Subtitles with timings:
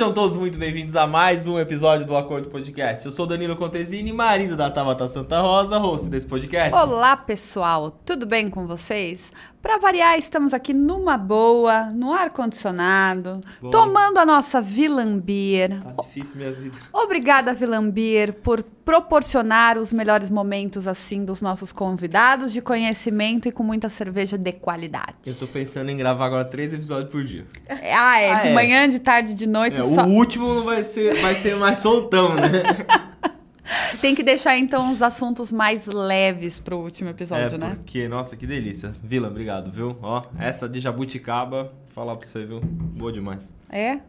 [0.00, 3.04] Sejam todos muito bem-vindos a mais um episódio do Acordo Podcast.
[3.04, 6.74] Eu sou Danilo Contesini, marido da Tabata Santa Rosa, host desse podcast.
[6.74, 9.30] Olá, pessoal, tudo bem com vocês?
[9.62, 15.78] Para variar, estamos aqui numa boa, no ar-condicionado, tomando a nossa Vilambir.
[15.82, 16.78] Tá difícil minha vida.
[16.92, 23.62] Obrigada, Vilambir, por proporcionar os melhores momentos assim dos nossos convidados de conhecimento e com
[23.62, 25.14] muita cerveja de qualidade.
[25.26, 27.44] Eu tô pensando em gravar agora três episódios por dia.
[27.68, 28.54] Ah, é, Ah, de é.
[28.54, 30.04] manhã, de tarde, de noite, É, só...
[30.06, 32.50] O último vai ser, vai ser mais soltão, né?
[34.00, 37.74] tem que deixar então os assuntos mais leves pro último episódio, é, né?
[37.76, 38.92] porque, nossa, que delícia.
[39.02, 39.96] Vila, obrigado, viu?
[40.02, 42.60] Ó, essa de jabuticaba, falar pra você, viu?
[42.60, 43.54] Boa demais.
[43.70, 44.00] É?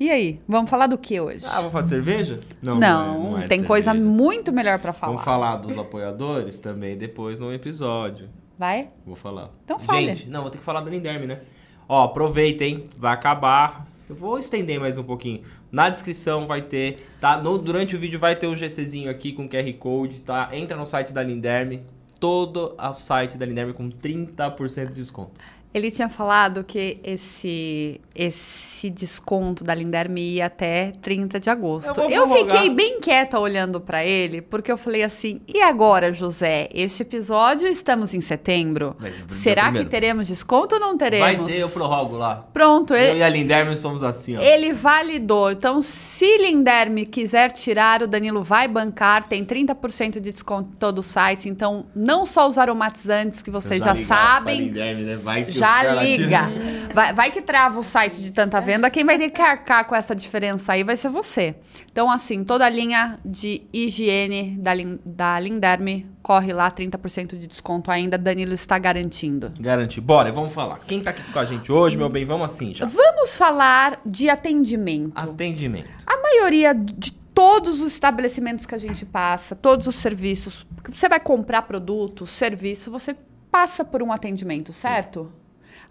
[0.00, 1.44] E aí, vamos falar do que hoje?
[1.48, 2.40] Ah, vou falar de cerveja?
[2.60, 4.10] não, é- não é de tem coisa cerveja.
[4.12, 5.12] muito melhor pra falar.
[5.12, 8.28] Vamos falar dos apoiadores também depois no episódio.
[8.58, 8.88] Vai?
[9.06, 9.50] Vou falar.
[9.64, 10.06] Então fale.
[10.06, 11.40] Gente, não, vou ter que falar da Linderme, né?
[11.88, 13.86] Ó, aproveitem, vai acabar.
[14.08, 15.42] Eu vou estender mais um pouquinho.
[15.72, 17.38] Na descrição vai ter, tá?
[17.38, 20.50] No, durante o vídeo vai ter o GCzinho aqui com QR Code, tá?
[20.52, 21.82] Entra no site da Linderme.
[22.20, 25.40] Todo o site da Linderme com 30% de desconto.
[25.74, 31.98] Ele tinha falado que esse esse desconto da Linderme ia até 30 de agosto.
[32.02, 36.68] Eu Eu, fiquei bem quieta olhando pra ele, porque eu falei assim: "E agora, José?
[36.74, 38.94] Este episódio estamos em setembro.
[38.98, 39.86] Mas, Será primeiro.
[39.86, 42.46] que teremos desconto ou não teremos?" Vai ter, eu prorrogo lá.
[42.52, 44.42] Pronto, Eu ele, e a Linderme somos assim, ó.
[44.42, 45.50] ele validou.
[45.50, 49.26] Então, se Linderme quiser tirar, o Danilo vai bancar.
[49.26, 51.48] Tem 30% de desconto em todo o site.
[51.48, 54.60] Então, não só os aromatizantes que vocês já, sabem.
[54.66, 55.16] Linderme, né?
[55.16, 56.48] Vai que Já liga.
[56.92, 58.90] Vai, vai que trava o site de tanta venda.
[58.90, 61.54] Quem vai ter que arcar com essa diferença aí vai ser você.
[61.90, 64.72] Então, assim, toda a linha de higiene da,
[65.04, 68.18] da Linderme corre lá, 30% de desconto ainda.
[68.18, 69.52] Danilo está garantindo.
[69.58, 70.00] Garante.
[70.00, 70.78] Bora, vamos falar.
[70.86, 72.24] Quem tá aqui com a gente hoje, meu bem?
[72.24, 72.86] Vamos assim já.
[72.86, 75.12] Vamos falar de atendimento.
[75.16, 75.90] Atendimento.
[76.06, 81.18] A maioria de todos os estabelecimentos que a gente passa, todos os serviços, você vai
[81.18, 83.16] comprar produto, serviço, você
[83.50, 85.32] passa por um atendimento, certo?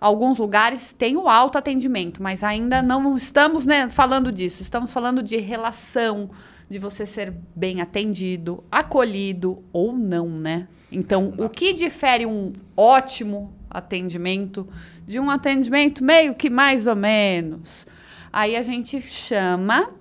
[0.01, 4.63] Alguns lugares têm o autoatendimento, mas ainda não estamos né, falando disso.
[4.63, 6.31] Estamos falando de relação,
[6.67, 10.67] de você ser bem atendido, acolhido ou não, né?
[10.91, 14.67] Então, o que difere um ótimo atendimento
[15.05, 17.85] de um atendimento meio que mais ou menos?
[18.33, 19.91] Aí a gente chama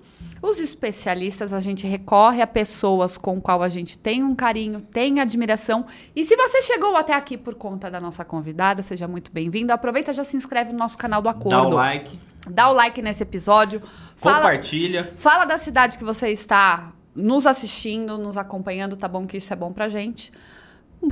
[0.41, 5.19] os especialistas, a gente recorre a pessoas com qual a gente tem um carinho, tem
[5.19, 5.85] admiração.
[6.15, 9.71] E se você chegou até aqui por conta da nossa convidada, seja muito bem-vindo.
[9.71, 11.49] Aproveita e já se inscreve no nosso canal do Acordo.
[11.49, 12.19] Dá o like,
[12.49, 13.81] Dá o like nesse episódio.
[14.15, 15.13] Fala, compartilha.
[15.15, 19.55] fala da cidade que você está nos assistindo, nos acompanhando, tá bom que isso é
[19.55, 20.31] bom pra gente.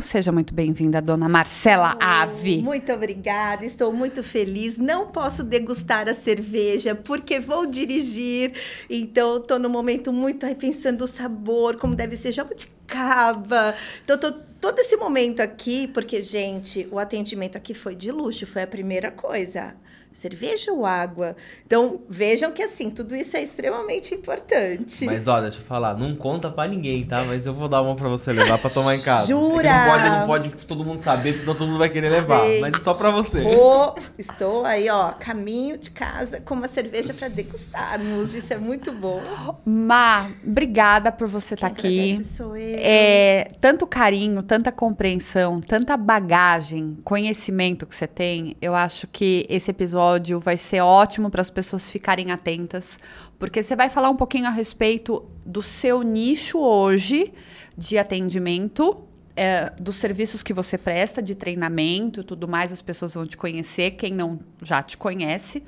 [0.01, 2.61] Seja muito bem-vinda, dona Marcela Ave.
[2.61, 4.77] Muito obrigada, estou muito feliz.
[4.77, 8.53] Não posso degustar a cerveja porque vou dirigir.
[8.87, 13.73] Então, estou num momento muito aí pensando o sabor, como deve ser jabuticaba.
[14.03, 18.61] Então, tô todo esse momento aqui, porque, gente, o atendimento aqui foi de luxo, foi
[18.61, 19.75] a primeira coisa.
[20.11, 21.35] Cerveja ou água?
[21.65, 25.05] Então, vejam que assim, tudo isso é extremamente importante.
[25.05, 27.23] Mas ó, deixa eu falar, não conta pra ninguém, tá?
[27.23, 29.27] Mas eu vou dar uma pra você levar pra tomar em casa.
[29.27, 29.67] Jura?
[29.67, 32.09] É que não pode, não pode todo mundo saber, porque senão todo mundo vai querer
[32.09, 32.41] levar.
[32.41, 32.59] Sei.
[32.59, 33.41] Mas é só pra você.
[33.43, 38.33] Vou- estou aí, ó, caminho de casa com uma cerveja para degustarmos.
[38.33, 39.21] Isso é muito bom.
[39.65, 42.23] Ma, obrigada por você estar Quem aqui.
[42.23, 42.75] sou eu.
[42.79, 49.69] É, tanto carinho, tanta compreensão, tanta bagagem, conhecimento que você tem, eu acho que esse
[49.71, 49.98] episódio
[50.39, 52.99] vai ser ótimo para as pessoas ficarem atentas,
[53.37, 57.33] porque você vai falar um pouquinho a respeito do seu nicho hoje
[57.77, 59.05] de atendimento.
[59.35, 63.37] é, dos serviços que você presta, de treinamento e tudo mais, as pessoas vão te
[63.37, 65.63] conhecer, quem não já te conhece.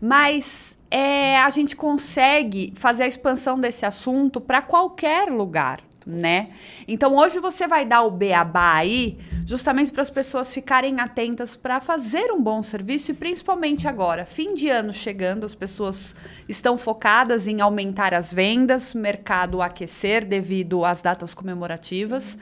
[0.00, 5.80] Mas é, a gente consegue fazer a expansão desse assunto para qualquer lugar,
[6.10, 6.48] né?
[6.86, 11.80] Então hoje você vai dar o beabá aí, justamente para as pessoas ficarem atentas para
[11.80, 16.14] fazer um bom serviço e principalmente agora, fim de ano chegando, as pessoas
[16.48, 22.38] estão focadas em aumentar as vendas, mercado aquecer devido às datas comemorativas.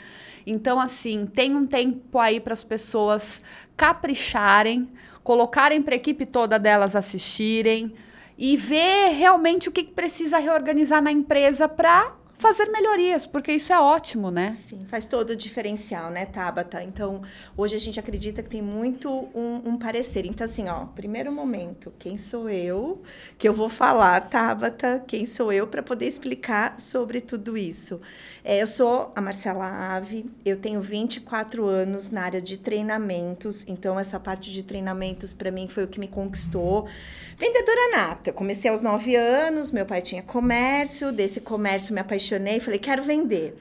[0.47, 3.43] Então, assim, tem um tempo aí para as pessoas
[3.77, 4.89] capricharem,
[5.23, 7.93] colocarem para a equipe toda delas assistirem
[8.39, 13.73] e ver realmente o que que precisa reorganizar na empresa para fazer melhorias, porque isso
[13.73, 14.57] é ótimo, né?
[14.69, 16.83] Sim, faz todo o diferencial, né, Tabata?
[16.83, 17.21] Então,
[17.57, 20.25] hoje a gente acredita que tem muito um, um, parecer.
[20.25, 23.03] Então, assim, ó, primeiro momento, quem sou eu?
[23.37, 28.01] Que eu vou falar, Tabata, quem sou eu para poder explicar sobre tudo isso.
[28.45, 33.99] É, eu sou a Marcela Ave, eu tenho 24 anos na área de treinamentos, então
[33.99, 36.89] essa parte de treinamentos para mim foi o que me conquistou.
[37.37, 42.28] Vendedora nata, eu comecei aos 9 anos, meu pai tinha comércio, desse comércio me apaixonei
[42.29, 43.57] apaixonei, falei, quero vender.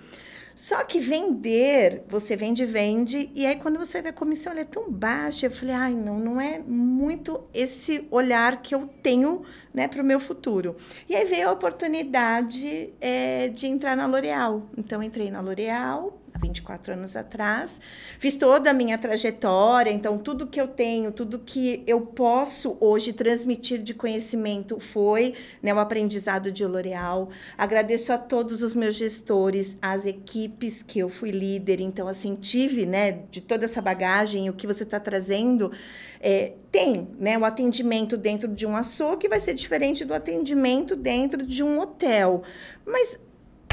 [0.56, 4.66] Só que vender, você vende, vende, e aí quando você vê a comissão ela é
[4.66, 9.88] tão baixa, eu falei, ai, não, não é muito esse olhar que eu tenho né,
[9.88, 10.76] para o meu futuro.
[11.08, 14.68] E aí veio a oportunidade é, de entrar na L'Oréal.
[14.76, 17.80] Então, entrei na L'Oréal, 24 anos atrás.
[18.20, 23.14] Fiz toda a minha trajetória, então tudo que eu tenho, tudo que eu posso hoje
[23.14, 27.30] transmitir de conhecimento foi né, o aprendizado de L'Oréal.
[27.58, 32.86] Agradeço a todos os meus gestores, as equipes que eu fui líder, então assim, tive
[32.86, 35.72] né, de toda essa bagagem, o que você está trazendo.
[36.20, 41.46] É, tem né, o atendimento dentro de um açougue vai ser diferente do atendimento dentro
[41.46, 42.44] de um hotel.
[42.86, 43.20] Mas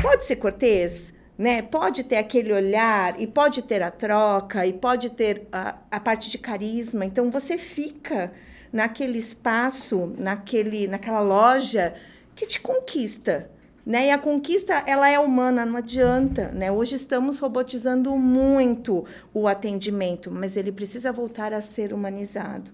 [0.03, 1.13] pode ser cortês?
[1.37, 1.63] Né?
[1.63, 6.31] Pode ter aquele olhar e pode ter a troca e pode ter a, a parte
[6.31, 7.05] de carisma.
[7.05, 8.33] Então você fica
[8.73, 11.95] naquele espaço, naquele, naquela loja
[12.35, 13.51] que te conquista.
[13.87, 14.07] Né?
[14.07, 16.49] E a conquista ela é humana, não adianta.
[16.53, 16.73] Né?
[16.73, 22.71] Hoje estamos robotizando muito o atendimento, mas ele precisa voltar a ser humanizado.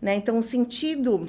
[0.00, 0.14] Né?
[0.14, 1.28] Então, o sentido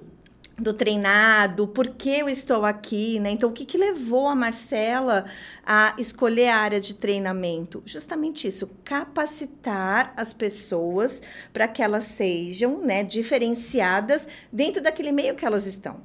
[0.57, 3.31] do treinado, por que eu estou aqui, né?
[3.31, 5.25] Então, o que, que levou a Marcela
[5.65, 7.81] a escolher a área de treinamento?
[7.85, 11.21] Justamente isso, capacitar as pessoas
[11.51, 16.01] para que elas sejam né, diferenciadas dentro daquele meio que elas estão.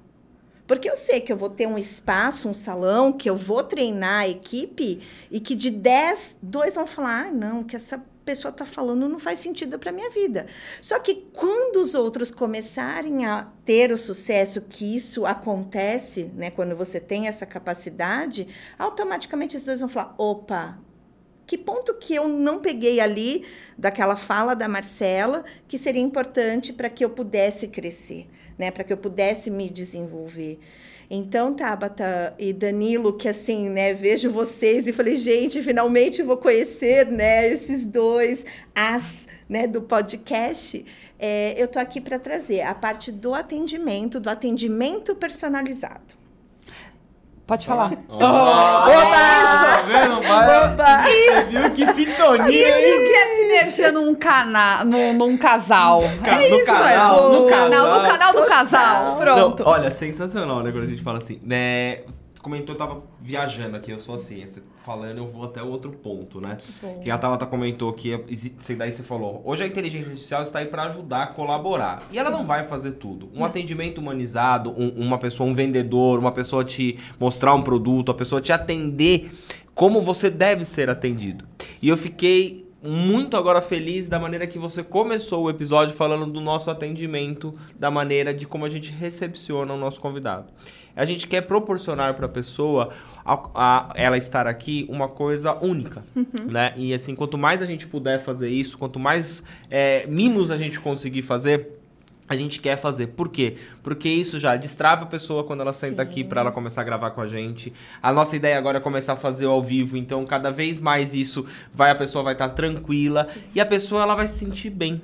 [0.66, 4.20] Porque eu sei que eu vou ter um espaço, um salão, que eu vou treinar
[4.20, 8.66] a equipe e que de 10, dois vão falar: ah, não, que essa pessoa está
[8.66, 10.46] falando não faz sentido para minha vida.
[10.82, 16.76] Só que quando os outros começarem a ter o sucesso que isso acontece, né, quando
[16.76, 18.46] você tem essa capacidade,
[18.78, 20.78] automaticamente esses dois vão falar: opa,
[21.46, 23.46] que ponto que eu não peguei ali
[23.78, 28.28] daquela fala da Marcela que seria importante para que eu pudesse crescer,
[28.58, 30.60] né, para que eu pudesse me desenvolver.
[31.10, 37.06] Então, Tabata e Danilo, que assim, né, vejo vocês e falei, gente, finalmente vou conhecer,
[37.06, 38.44] né, esses dois
[38.75, 40.84] as, né, do podcast.
[41.19, 46.17] É, eu tô aqui para trazer a parte do atendimento, do atendimento personalizado.
[47.48, 47.92] Pode falar.
[48.10, 48.26] Oh, Oba!
[48.26, 50.16] Tá vendo?
[50.16, 51.08] Oba!
[51.08, 51.50] Isso!
[51.52, 56.02] Viu que sintonia, Isso que é sinergia num, cana num, num casal.
[56.22, 57.38] Ca é no isso, canal, é.
[57.38, 59.16] No, canal, no canal do casal.
[59.16, 59.64] Pronto.
[59.64, 60.70] Não, olha, sensacional, né?
[60.70, 62.00] Quando a gente fala assim, né?
[62.40, 66.40] Comentou, eu tava viajando aqui, eu sou assim, você falando, eu vou até outro ponto,
[66.40, 66.56] né?
[66.56, 68.17] Que, que a Tabata comentou que,
[68.76, 72.02] daí você falou, hoje a inteligência artificial está aí para ajudar, colaborar.
[72.11, 73.29] E ela não vai fazer tudo.
[73.35, 73.46] Um não.
[73.46, 78.40] atendimento humanizado, um, uma pessoa, um vendedor, uma pessoa te mostrar um produto, a pessoa
[78.40, 79.31] te atender
[79.75, 81.44] como você deve ser atendido.
[81.82, 86.40] E eu fiquei muito agora feliz da maneira que você começou o episódio falando do
[86.40, 90.46] nosso atendimento, da maneira de como a gente recepciona o nosso convidado.
[90.98, 92.90] A gente quer proporcionar para a pessoa
[93.24, 96.50] a, ela estar aqui uma coisa única, uhum.
[96.50, 96.72] né?
[96.76, 100.80] E assim, quanto mais a gente puder fazer isso, quanto mais é, mimos a gente
[100.80, 101.78] conseguir fazer,
[102.28, 103.08] a gente quer fazer.
[103.08, 103.56] Por quê?
[103.82, 106.11] Porque isso já destrava a pessoa quando ela senta Sim.
[106.11, 107.73] aqui para ela começar a gravar com a gente.
[108.02, 111.46] A nossa ideia agora é começar a fazer ao vivo, então cada vez mais isso
[111.73, 113.40] vai a pessoa vai estar tá tranquila Sim.
[113.54, 115.00] e a pessoa ela vai se sentir bem.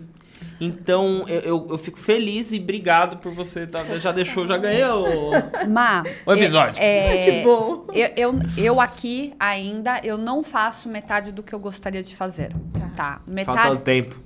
[0.61, 3.67] Então, eu, eu, eu, fico feliz e obrigado por você.
[3.67, 5.31] Tá, já deixou, já ganhei o,
[5.69, 6.83] Ma, o episódio.
[6.83, 7.87] É, é, que bom.
[7.93, 12.53] Eu, eu, eu, aqui ainda, eu não faço metade do que eu gostaria de fazer.
[12.73, 12.89] Tá.
[12.95, 13.59] tá metade...
[13.59, 14.23] Falta o tempo.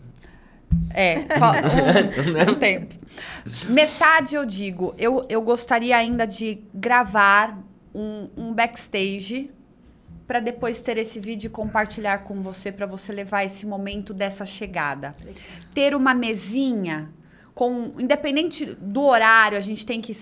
[0.93, 2.95] É, um, um tempo.
[3.69, 7.59] Metade eu digo, eu, eu gostaria ainda de gravar
[7.95, 9.51] um, um backstage
[10.29, 14.45] para depois ter esse vídeo e compartilhar com você para você levar esse momento dessa
[14.45, 15.17] chegada.
[15.73, 17.09] Ter uma mesinha
[17.55, 20.13] com independente do horário, a gente tem que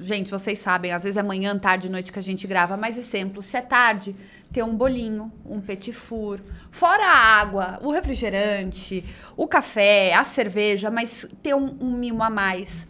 [0.00, 3.40] gente, vocês sabem, às vezes é manhã, tarde, noite que a gente grava, mas exemplo,
[3.40, 4.14] se é tarde,
[4.52, 6.40] ter um bolinho, um petit four,
[6.70, 9.04] fora a água, o refrigerante,
[9.36, 12.86] o café, a cerveja, mas ter um, um mimo a mais.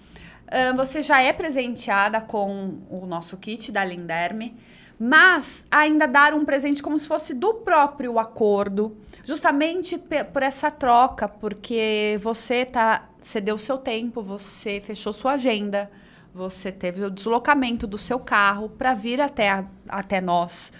[0.76, 4.56] Você já é presenteada com o nosso kit da Linderme,
[4.98, 9.98] mas ainda dar um presente como se fosse do próprio acordo, justamente
[10.32, 15.90] por essa troca, porque você tá, você deu seu tempo, você fechou sua agenda,
[16.34, 20.72] você teve o deslocamento do seu carro para vir até, até nós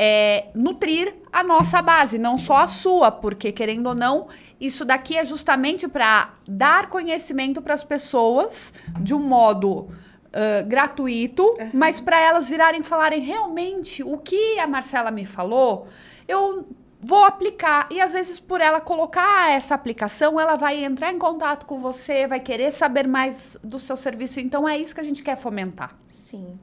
[0.00, 4.28] é, nutrir a nossa base, não só a sua, porque querendo ou não,
[4.60, 11.42] isso daqui é justamente para dar conhecimento para as pessoas de um modo uh, gratuito,
[11.42, 11.70] uhum.
[11.74, 15.88] mas para elas virarem falarem realmente o que a Marcela me falou,
[16.28, 16.68] eu
[17.00, 17.88] vou aplicar.
[17.90, 22.28] E às vezes, por ela colocar essa aplicação, ela vai entrar em contato com você,
[22.28, 24.38] vai querer saber mais do seu serviço.
[24.38, 25.96] Então, é isso que a gente quer fomentar.
[26.08, 26.58] Sim.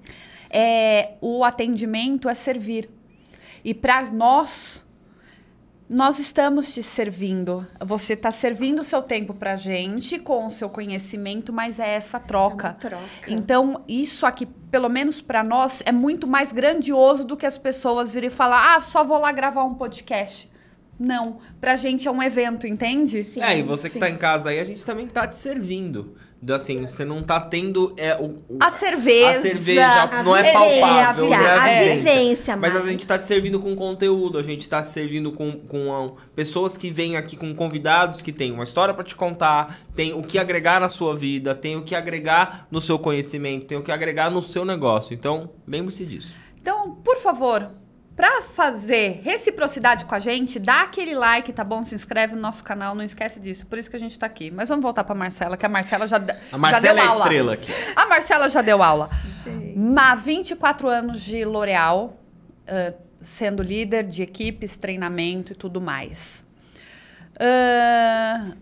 [0.50, 2.89] É, o atendimento é servir.
[3.66, 4.86] E para nós,
[5.90, 7.66] nós estamos te servindo.
[7.84, 12.20] Você está servindo o seu tempo para gente com o seu conhecimento, mas é essa
[12.20, 12.78] troca.
[12.80, 13.04] É troca.
[13.28, 18.14] Então, isso aqui, pelo menos para nós, é muito mais grandioso do que as pessoas
[18.14, 20.48] virem falar: ah, só vou lá gravar um podcast.
[21.00, 23.24] Não, pra gente é um evento, entende?
[23.24, 23.94] Sim, é, e você sim.
[23.94, 26.16] que tá em casa aí, a gente também tá te servindo
[26.54, 29.30] assim, você não tá tendo é, o, o a cerveja.
[29.30, 31.34] A cerveja a não é palpável.
[31.34, 34.68] É a, a vivência, mas, mas a gente tá te servindo com conteúdo, a gente
[34.68, 38.94] tá te servindo com, com pessoas que vêm aqui com convidados que têm uma história
[38.94, 42.82] para te contar, tem o que agregar na sua vida, tem o que agregar no
[42.82, 45.14] seu conhecimento, tem o que agregar no seu negócio.
[45.14, 46.36] Então, lembre-se disso.
[46.62, 47.72] Então, por favor,
[48.16, 51.84] Pra fazer reciprocidade com a gente, dá aquele like, tá bom?
[51.84, 53.66] Se inscreve no nosso canal, não esquece disso.
[53.66, 54.50] Por isso que a gente tá aqui.
[54.50, 57.24] Mas vamos voltar pra Marcela, que a Marcela já, a Marcela já deu é aula.
[57.24, 57.72] a estrela aqui.
[57.94, 59.10] A Marcela já deu aula.
[59.98, 62.18] Há 24 anos de L'Oréal,
[62.70, 66.46] uh, sendo líder de equipes, treinamento e tudo mais.
[67.36, 68.56] Uh,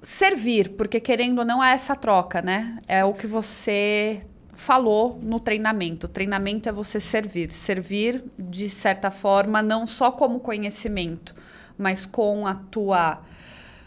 [0.00, 2.78] servir, porque querendo ou não é essa troca, né?
[2.86, 4.20] É o que você
[4.58, 6.06] falou no treinamento.
[6.06, 7.52] O treinamento é você servir.
[7.52, 11.32] Servir, de certa forma, não só como conhecimento,
[11.78, 13.20] mas com a tua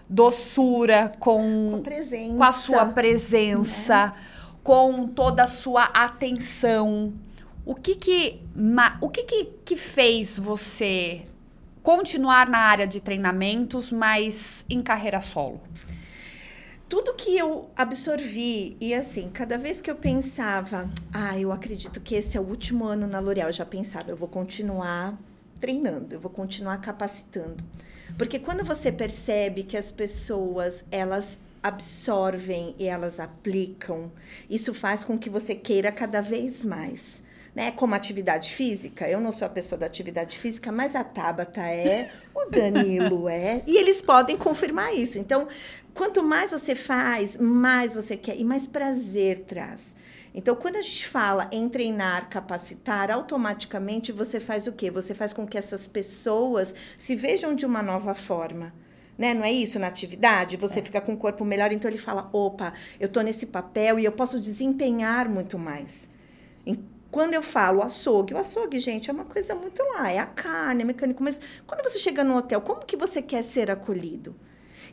[0.10, 4.14] doçura, com, com, com a sua presença, né?
[4.64, 7.14] com toda a sua atenção.
[7.66, 8.42] O que que,
[9.02, 11.24] o que, que, que fez você
[11.84, 15.62] continuar na área de treinamentos, mas em carreira solo?
[16.92, 22.16] Tudo que eu absorvi, e assim, cada vez que eu pensava, ah, eu acredito que
[22.16, 25.18] esse é o último ano na L'Oréal, eu já pensava, eu vou continuar
[25.58, 27.64] treinando, eu vou continuar capacitando.
[28.18, 34.12] Porque quando você percebe que as pessoas, elas absorvem e elas aplicam,
[34.50, 37.72] isso faz com que você queira cada vez mais né?
[37.72, 42.10] Como atividade física, eu não sou a pessoa da atividade física, mas a Tabata é,
[42.34, 45.20] o Danilo é, e eles podem confirmar isso.
[45.20, 45.48] Então,
[45.94, 49.96] quanto mais você faz, mais você quer e mais prazer traz.
[50.34, 54.90] Então, quando a gente fala em treinar, capacitar, automaticamente você faz o quê?
[54.90, 58.74] Você faz com que essas pessoas se vejam de uma nova forma.
[59.18, 59.34] Né?
[59.34, 60.56] Não é isso na atividade?
[60.56, 60.84] Você é.
[60.84, 64.12] fica com o corpo melhor, então ele fala: opa, eu estou nesse papel e eu
[64.14, 66.10] posso desempenhar muito mais.
[67.12, 70.84] Quando eu falo açougue, o açougue, gente, é uma coisa muito lá, é a carne,
[70.84, 74.34] é mecânico, mas quando você chega no hotel, como que você quer ser acolhido?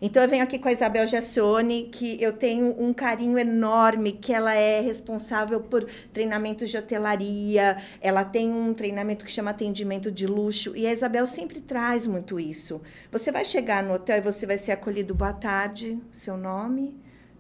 [0.01, 4.33] Então eu venho aqui com a Isabel Giassone, que eu tenho um carinho enorme, que
[4.33, 10.27] ela é responsável por treinamentos de hotelaria, ela tem um treinamento que chama atendimento de
[10.27, 12.81] luxo, e a Isabel sempre traz muito isso.
[13.11, 16.97] Você vai chegar no hotel e você vai ser acolhido, boa tarde, seu nome?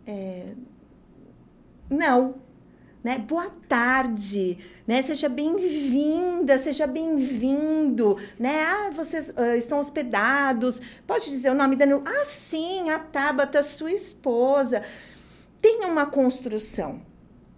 [0.06, 0.52] É...
[1.88, 2.35] Não,
[3.09, 3.17] né?
[3.17, 5.00] Boa tarde, né?
[5.00, 8.62] Seja bem-vinda, seja bem-vindo, né?
[8.65, 10.79] Ah, vocês uh, estão hospedados.
[11.07, 14.83] Pode dizer o nome da Ah, sim, a Tabata, sua esposa.
[15.59, 17.00] Tem uma construção,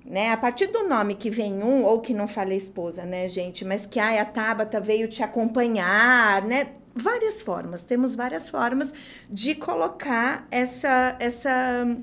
[0.04, 0.30] né?
[0.30, 3.64] A partir do nome que vem um, ou que não fala esposa, né, gente?
[3.64, 6.68] Mas que a Tabata veio te acompanhar, né?
[6.94, 8.94] Várias formas, temos várias formas
[9.28, 11.96] de colocar essa, essa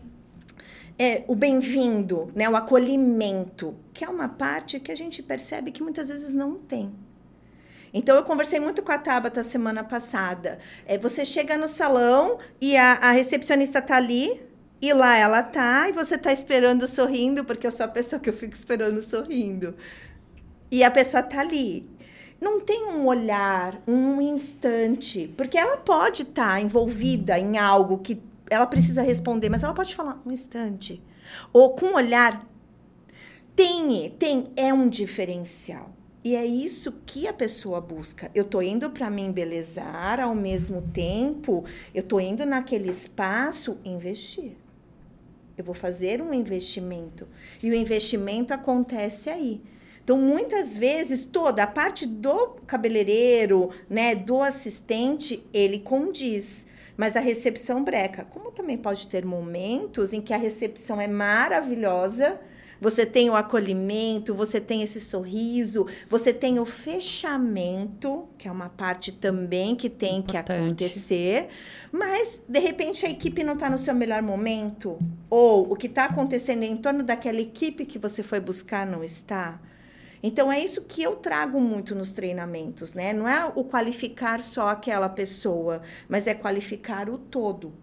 [0.99, 5.83] é, o bem-vindo, né, o acolhimento, que é uma parte que a gente percebe que
[5.83, 6.93] muitas vezes não tem.
[7.93, 10.59] Então, eu conversei muito com a Tabata semana passada.
[10.85, 14.41] É, você chega no salão e a, a recepcionista tá ali,
[14.81, 18.29] e lá ela tá, e você tá esperando sorrindo, porque eu sou a pessoa que
[18.29, 19.75] eu fico esperando sorrindo.
[20.69, 21.89] E a pessoa tá ali.
[22.39, 28.21] Não tem um olhar, um instante, porque ela pode estar tá envolvida em algo que
[28.49, 31.01] ela precisa responder, mas ela pode falar um instante.
[31.51, 32.45] Ou com um olhar.
[33.55, 35.91] Tem, tem, é um diferencial.
[36.23, 38.29] E é isso que a pessoa busca.
[38.35, 41.63] Eu tô indo para me embelezar, ao mesmo tempo,
[41.93, 44.51] eu tô indo naquele espaço investir.
[45.57, 47.27] Eu vou fazer um investimento.
[47.63, 49.61] E o investimento acontece aí.
[50.03, 56.66] Então, muitas vezes, toda a parte do cabeleireiro, né, do assistente, ele condiz
[56.97, 58.25] mas a recepção breca.
[58.25, 62.39] Como também pode ter momentos em que a recepção é maravilhosa,
[62.79, 68.69] Você tem o acolhimento, você tem esse sorriso, você tem o fechamento, que é uma
[68.69, 70.45] parte também que tem Importante.
[70.45, 71.47] que acontecer.
[71.91, 74.99] Mas, de repente, a equipe não está no seu melhor momento,
[75.29, 79.59] ou o que está acontecendo em torno daquela equipe que você foi buscar não está.
[80.21, 83.13] Então é isso que eu trago muito nos treinamentos, né?
[83.13, 87.73] Não é o qualificar só aquela pessoa, mas é qualificar o todo.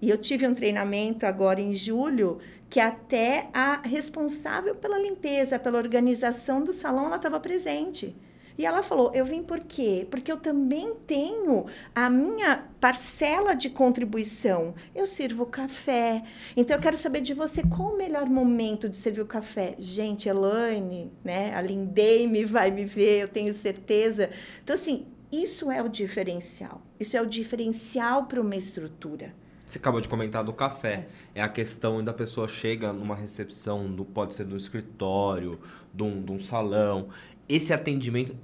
[0.00, 2.38] E eu tive um treinamento agora em julho
[2.70, 8.14] que até a responsável pela limpeza, pela organização do salão, ela estava presente.
[8.58, 10.06] E ela falou: Eu vim por quê?
[10.10, 14.74] Porque eu também tenho a minha parcela de contribuição.
[14.92, 16.24] Eu sirvo café.
[16.56, 19.76] Então eu quero saber de você qual o melhor momento de servir o café.
[19.78, 21.54] Gente, Elaine, né?
[21.54, 24.28] A Lindeime vai me ver, eu tenho certeza.
[24.64, 26.82] Então, assim, isso é o diferencial.
[26.98, 29.32] Isso é o diferencial para uma estrutura.
[29.64, 31.08] Você acabou de comentar do café.
[31.34, 35.60] É a questão da pessoa chega numa recepção, pode ser no escritório,
[35.92, 37.10] de um, de um salão.
[37.46, 38.34] Esse atendimento,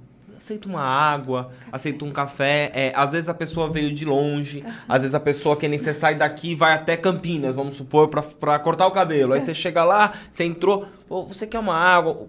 [0.45, 2.71] aceita uma água, aceita um café.
[2.73, 5.93] É, às vezes a pessoa veio de longe, às vezes a pessoa que nem você
[5.93, 9.33] sai daqui vai até Campinas, vamos supor, para cortar o cabelo.
[9.33, 12.27] Aí você chega lá, você entrou, pô, você quer uma água.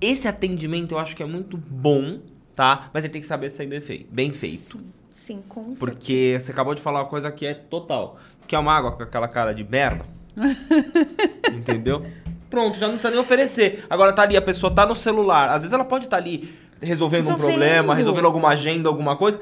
[0.00, 2.20] Esse atendimento eu acho que é muito bom,
[2.54, 2.90] tá?
[2.92, 4.06] Mas ele tem que saber ser bem feito.
[4.12, 4.78] Bem feito.
[4.78, 4.84] Sim.
[5.12, 8.18] Sim, com Porque você acabou de falar uma coisa que é total.
[8.46, 10.06] Que é uma água com aquela cara de merda.
[11.52, 12.06] Entendeu?
[12.48, 13.84] Pronto, já não precisa nem oferecer.
[13.90, 15.50] Agora tá ali, a pessoa tá no celular.
[15.50, 19.16] Às vezes ela pode estar tá ali resolvendo, resolvendo um problema, resolvendo alguma agenda, alguma
[19.16, 19.40] coisa.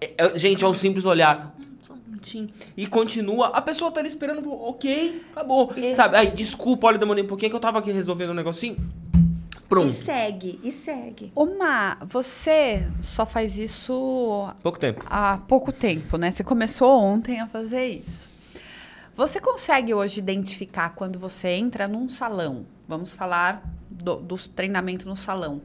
[0.00, 1.54] É, é, gente, é um simples olhar.
[2.76, 5.72] E continua, a pessoa tá ali esperando, ok, acabou.
[5.76, 5.94] E...
[5.94, 6.16] Sabe?
[6.16, 8.76] Aí, desculpa, olha, demorei um pouquinho que eu tava aqui resolvendo um negocinho.
[9.68, 9.88] Pronto.
[9.88, 11.32] E segue, e segue.
[11.34, 14.48] Oma, você só faz isso.
[14.62, 15.04] Pouco tempo.
[15.06, 16.30] Há pouco tempo, né?
[16.30, 18.28] Você começou ontem a fazer isso.
[19.16, 22.66] Você consegue hoje identificar quando você entra num salão?
[22.86, 25.60] Vamos falar do, dos treinamentos no salão.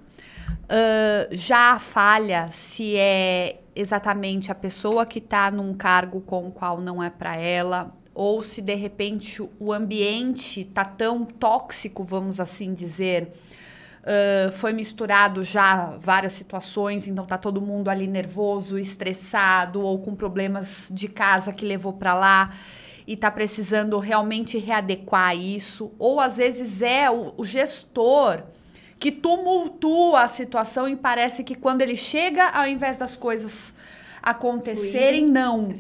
[0.64, 6.80] Uh, já falha se é exatamente a pessoa que está num cargo com o qual
[6.80, 12.74] não é para ela, ou se de repente o ambiente tá tão tóxico, vamos assim
[12.74, 13.32] dizer,
[14.02, 20.16] Uh, foi misturado já várias situações, então tá todo mundo ali nervoso, estressado ou com
[20.16, 22.52] problemas de casa que levou para lá
[23.06, 28.42] e tá precisando realmente readequar isso, ou às vezes é o, o gestor
[29.02, 33.74] que tumultua a situação e parece que quando ele chega, ao invés das coisas
[34.22, 35.74] acontecerem, não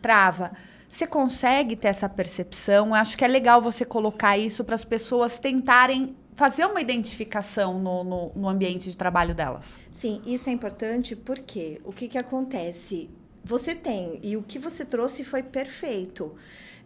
[0.00, 0.52] trava.
[0.88, 2.94] Você consegue ter essa percepção?
[2.94, 8.02] Acho que é legal você colocar isso para as pessoas tentarem fazer uma identificação no,
[8.02, 9.78] no, no, ambiente de trabalho delas.
[9.92, 13.10] Sim, isso é importante porque o que, que acontece?
[13.44, 16.34] Você tem, e o que você trouxe foi perfeito.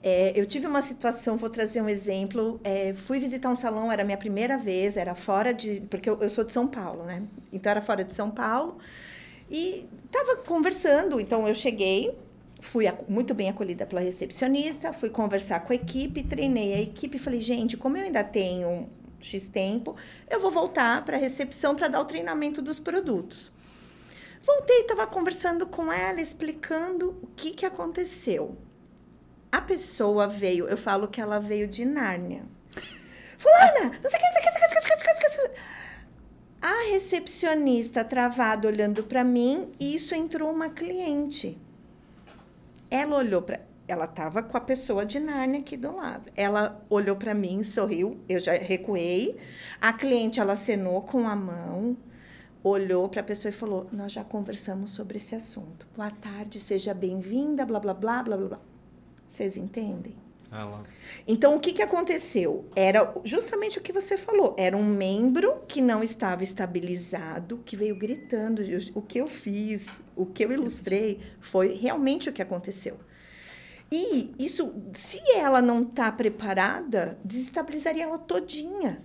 [0.09, 2.61] É, eu tive uma situação, vou trazer um exemplo.
[2.63, 5.81] É, fui visitar um salão, era minha primeira vez, era fora de.
[5.91, 7.25] Porque eu, eu sou de São Paulo, né?
[7.53, 8.79] Então era fora de São Paulo.
[9.51, 12.17] E estava conversando, então eu cheguei,
[12.61, 17.41] fui muito bem acolhida pela recepcionista, fui conversar com a equipe, treinei a equipe falei,
[17.41, 18.89] gente, como eu ainda tenho
[19.21, 19.97] X tempo,
[20.31, 23.51] eu vou voltar para a recepção para dar o treinamento dos produtos.
[24.45, 28.57] Voltei, estava conversando com ela, explicando o que, que aconteceu.
[29.57, 32.43] A pessoa veio, eu falo que ela veio de Nárnia.
[33.39, 35.45] Fulana, não sei o que, não sei o que, não sei o que, não sei
[35.47, 35.61] o que.
[36.61, 41.59] A recepcionista travada olhando para mim, e isso entrou uma cliente.
[42.91, 46.31] Ela olhou para ela estava com a pessoa de Nárnia aqui do lado.
[46.37, 49.39] Ela olhou para mim, sorriu, eu já recuei.
[49.81, 51.97] A cliente, ela acenou com a mão,
[52.63, 55.87] olhou para a pessoa e falou: Nós já conversamos sobre esse assunto.
[55.97, 58.76] Boa tarde, seja bem-vinda, blá, blá, blá, blá, blá.
[59.27, 60.15] Vocês entendem?
[60.51, 60.83] Ah,
[61.27, 62.67] então, o que, que aconteceu?
[62.75, 64.55] Era justamente o que você falou.
[64.57, 68.63] Era um membro que não estava estabilizado, que veio gritando.
[68.95, 72.99] O que eu fiz, o que eu ilustrei, foi realmente o que aconteceu.
[73.91, 79.03] E isso, se ela não está preparada, desestabilizaria ela todinha.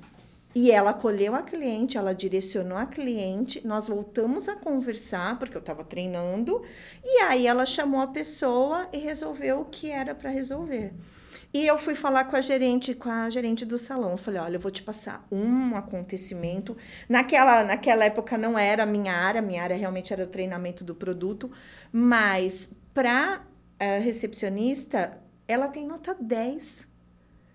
[0.53, 5.61] E ela acolheu a cliente, ela direcionou a cliente, nós voltamos a conversar, porque eu
[5.61, 6.61] estava treinando,
[7.03, 10.93] e aí ela chamou a pessoa e resolveu o que era para resolver.
[11.53, 14.11] E eu fui falar com a gerente, com a gerente do salão.
[14.11, 16.77] Eu falei, olha, eu vou te passar um acontecimento.
[17.09, 20.95] Naquela, naquela época não era a minha área, minha área realmente era o treinamento do
[20.95, 21.51] produto,
[21.91, 23.41] mas para
[23.77, 26.90] a recepcionista, ela tem nota 10.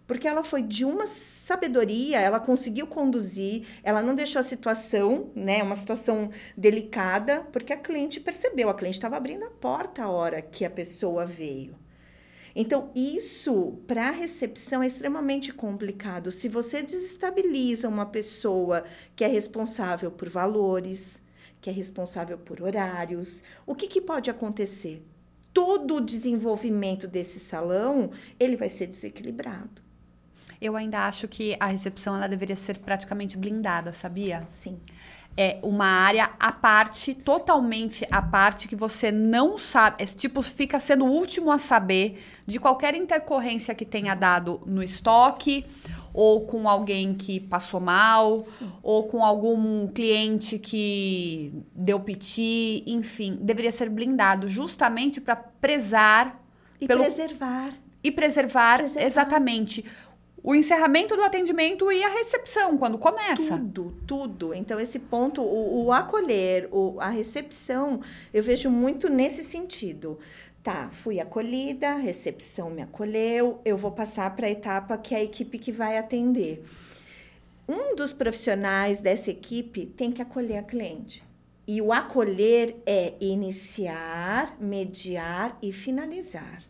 [0.07, 5.63] Porque ela foi de uma sabedoria, ela conseguiu conduzir, ela não deixou a situação, né,
[5.63, 10.41] uma situação delicada, porque a cliente percebeu, a cliente estava abrindo a porta a hora
[10.41, 11.75] que a pessoa veio.
[12.59, 16.31] Então, isso para a recepção é extremamente complicado.
[16.31, 18.83] Se você desestabiliza uma pessoa
[19.15, 21.21] que é responsável por valores,
[21.61, 25.05] que é responsável por horários, o que, que pode acontecer?
[25.53, 29.86] Todo o desenvolvimento desse salão ele vai ser desequilibrado.
[30.61, 34.45] Eu ainda acho que a recepção ela deveria ser praticamente blindada, sabia?
[34.47, 34.79] Sim.
[35.39, 40.03] É uma área à parte, totalmente à parte, que você não sabe.
[40.03, 44.83] É, tipo, fica sendo o último a saber de qualquer intercorrência que tenha dado no
[44.83, 45.67] estoque,
[46.15, 48.73] ou com alguém que passou mal, Sim.
[48.83, 56.41] ou com algum cliente que deu piti, enfim, deveria ser blindado justamente para prezar
[56.81, 57.75] E Pelo- preservar.
[58.03, 59.07] e preservar, Preservar.
[59.07, 59.85] exatamente
[60.47, 63.59] o encerramento do atendimento e a recepção quando começa.
[63.59, 64.55] Tudo, tudo.
[64.55, 68.01] Então, esse ponto, o, o acolher, o, a recepção,
[68.33, 70.21] eu vejo muito nesse sentido.
[70.63, 75.25] Tá, fui acolhida, recepção me acolheu, eu vou passar para a etapa que é a
[75.25, 76.63] equipe que vai atender.
[77.69, 81.25] Um dos profissionais dessa equipe tem que acolher a cliente.
[81.67, 86.63] E o acolher é iniciar, mediar e finalizar.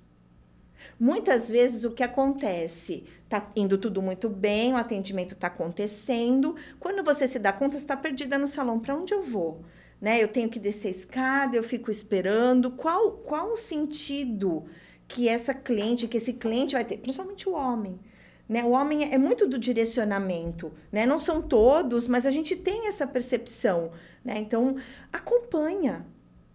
[0.98, 6.56] Muitas vezes o que acontece, tá indo tudo muito bem, o atendimento está acontecendo.
[6.80, 8.80] Quando você se dá conta, está perdida no salão.
[8.80, 9.62] Para onde eu vou?
[10.00, 10.22] Né?
[10.22, 12.70] Eu tenho que descer a escada, eu fico esperando.
[12.70, 14.64] Qual, qual o sentido
[15.06, 16.96] que essa cliente, que esse cliente vai ter?
[16.96, 18.00] Principalmente o homem.
[18.48, 18.64] Né?
[18.64, 21.04] O homem é muito do direcionamento, né?
[21.04, 23.90] Não são todos, mas a gente tem essa percepção,
[24.24, 24.38] né?
[24.38, 24.76] Então,
[25.12, 26.06] acompanha,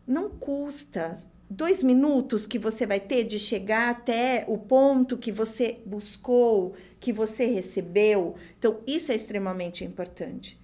[0.08, 1.16] não custa.
[1.54, 7.12] Dois minutos que você vai ter de chegar até o ponto que você buscou, que
[7.12, 8.36] você recebeu.
[8.58, 10.58] Então, isso é extremamente importante.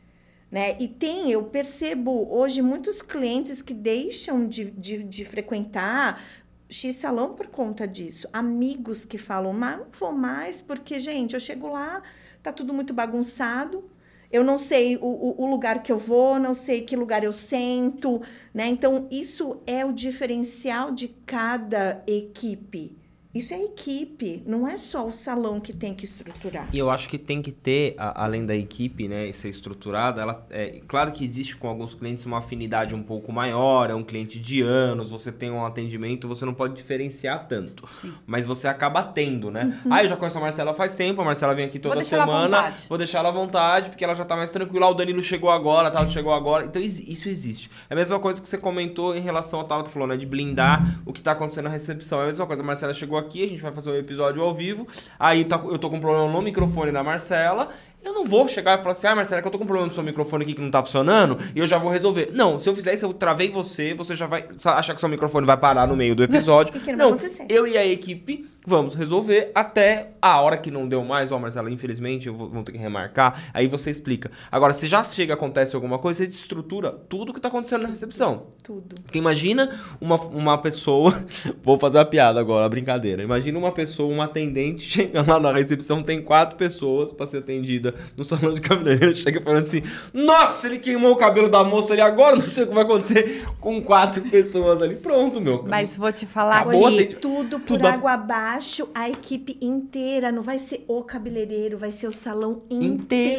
[0.49, 0.77] Né?
[0.79, 6.23] E tem, eu percebo hoje muitos clientes que deixam de, de, de frequentar
[6.69, 8.29] X salão por conta disso.
[8.31, 12.01] Amigos que falam, mas não vou mais, porque, gente, eu chego lá,
[12.41, 13.83] tá tudo muito bagunçado.
[14.31, 18.21] Eu não sei o, o, lugar que eu vou, não sei que lugar eu sento,
[18.53, 18.67] né?
[18.67, 22.97] Então, isso é o diferencial de cada equipe.
[23.37, 26.67] Isso é equipe, não é só o salão que tem que estruturar.
[26.73, 30.45] E eu acho que tem que ter, a- além da equipe, né, ser estruturada, ela,
[30.49, 34.39] é, claro que existe com alguns clientes uma afinidade um pouco maior, é um cliente
[34.39, 37.87] de anos, você tem um atendimento, você não pode diferenciar tanto.
[38.25, 39.79] Mas você acaba tendo, né?
[39.89, 42.23] Ah, eu já conheço a Marcela faz tempo, a Marcela vem aqui toda deixar ela
[42.23, 42.83] à semana, vontade.
[42.89, 45.49] vou deixar ela à vontade, porque ela já tá mais tranquila, ah, o Danilo chegou
[45.49, 46.65] agora, tal, chegou agora.
[46.65, 47.69] Então is- isso existe.
[47.89, 50.25] É a mesma coisa que você comentou em relação ao tal, tu falou, né, de
[50.25, 52.19] blindar o que tá acontecendo na recepção.
[52.19, 54.53] É a mesma coisa, a Marcela chegou aqui, a gente vai fazer um episódio ao
[54.53, 54.87] vivo,
[55.19, 57.69] aí tá- eu tô com um problema no microfone da Marcela,
[58.03, 59.87] eu não vou chegar e falar assim, ah, Marcela, que eu tô com um problema
[59.87, 62.29] no seu microfone aqui que não tá funcionando, e eu já vou resolver.
[62.33, 65.45] Não, se eu fizer isso, eu travei você, você já vai achar que seu microfone
[65.45, 66.73] vai parar no meio do episódio.
[66.75, 70.87] E que não não, eu e a equipe vamos resolver até a hora que não
[70.87, 71.31] deu mais.
[71.31, 73.41] Ó, Marcela, infelizmente, eu vou, vou ter que remarcar.
[73.53, 74.29] Aí você explica.
[74.51, 78.47] Agora, se já chega acontece alguma coisa, você estrutura tudo que tá acontecendo na recepção.
[78.61, 78.95] Tudo.
[79.03, 81.13] Porque imagina uma, uma pessoa.
[81.63, 83.23] Vou fazer uma piada agora, uma brincadeira.
[83.23, 87.95] Imagina uma pessoa, uma atendente, chega lá na recepção, tem quatro pessoas pra ser atendida
[88.17, 89.15] no salão de cabeleireiro.
[89.15, 89.81] Chega falando assim:
[90.13, 93.45] Nossa, ele queimou o cabelo da moça ali agora, não sei o que vai acontecer
[93.61, 94.95] com quatro pessoas ali.
[94.95, 95.63] Pronto, meu.
[95.65, 98.56] Mas vou te falar Acabou, que Tudo por Tudo água abaixo,
[98.93, 100.31] a equipe inteira.
[100.31, 102.93] Não vai ser o cabeleireiro, vai ser o salão inteiro.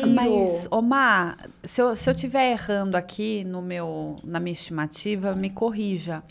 [0.07, 0.09] Inteiro.
[0.11, 5.51] Mas, Omar, se eu, se eu tiver errando aqui no meu, na minha estimativa, me
[5.51, 6.23] corrija.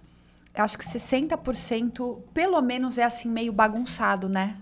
[0.56, 4.56] Eu acho que 60% pelo menos é assim meio bagunçado, né?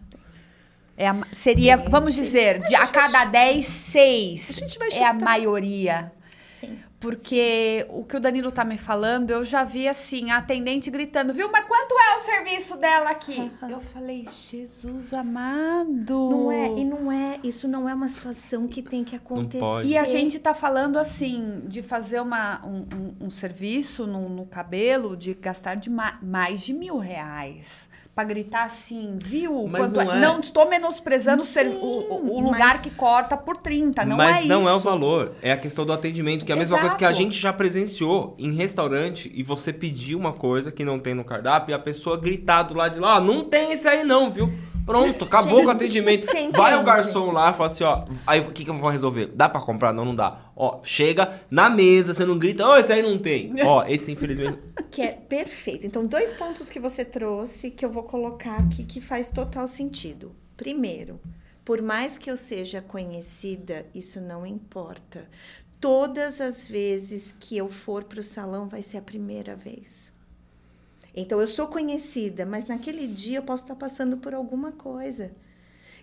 [0.98, 2.22] É a- seria, É, vamos sim.
[2.22, 6.12] dizer, de a cada 10, 6 A gente vai é a maioria.
[7.06, 11.34] Porque o que o Danilo tá me falando, eu já vi assim, a atendente gritando,
[11.34, 11.52] viu?
[11.52, 13.52] Mas quanto é o serviço dela aqui?
[13.70, 16.30] Eu falei, Jesus amado.
[16.30, 19.60] Não é, e não é, isso não é uma situação que tem que acontecer.
[19.60, 19.88] pode.
[19.88, 22.86] E a gente tá falando assim, de fazer uma, um,
[23.22, 27.90] um- um serviço no, no cabelo, de gastar de ma- mais de mil reais.
[28.16, 29.68] Pra gritar assim, viu?
[29.68, 30.18] Mas Quanto não é?
[30.18, 30.22] é.
[30.22, 34.06] Não estou menosprezando Sim, o, o- o lugar mas- que corta por 30.
[34.06, 34.70] Não Mas é não isso.
[34.70, 37.10] é o valor, é a questão do atendimento, que é a mesma coisa que a
[37.10, 37.22] Exato.
[37.24, 41.74] gente já presenciou em restaurante e você pedir uma coisa que não tem no cardápio
[41.74, 44.50] e a pessoa gritar do lado de lá, ó, não tem esse aí não, viu?
[44.86, 46.26] Pronto, acabou com o atendimento.
[46.26, 46.86] você Vai o entende?
[46.86, 49.28] garçom lá e fala assim, ó, aí o que que eu vou resolver?
[49.34, 49.92] Dá pra comprar?
[49.92, 50.52] Não, não dá.
[50.56, 53.54] Ó, chega na mesa, você não grita, ó, esse aí não tem.
[53.66, 54.60] Ó, esse infelizmente...
[54.92, 55.86] Que é perfeito.
[55.88, 60.34] Então, dois pontos que você trouxe que eu vou colocar aqui que faz total sentido.
[60.56, 61.20] Primeiro,
[61.66, 65.28] por mais que eu seja conhecida, isso não importa.
[65.82, 70.14] Todas as vezes que eu for para o salão vai ser a primeira vez.
[71.16, 75.32] Então eu sou conhecida, mas naquele dia eu posso estar passando por alguma coisa.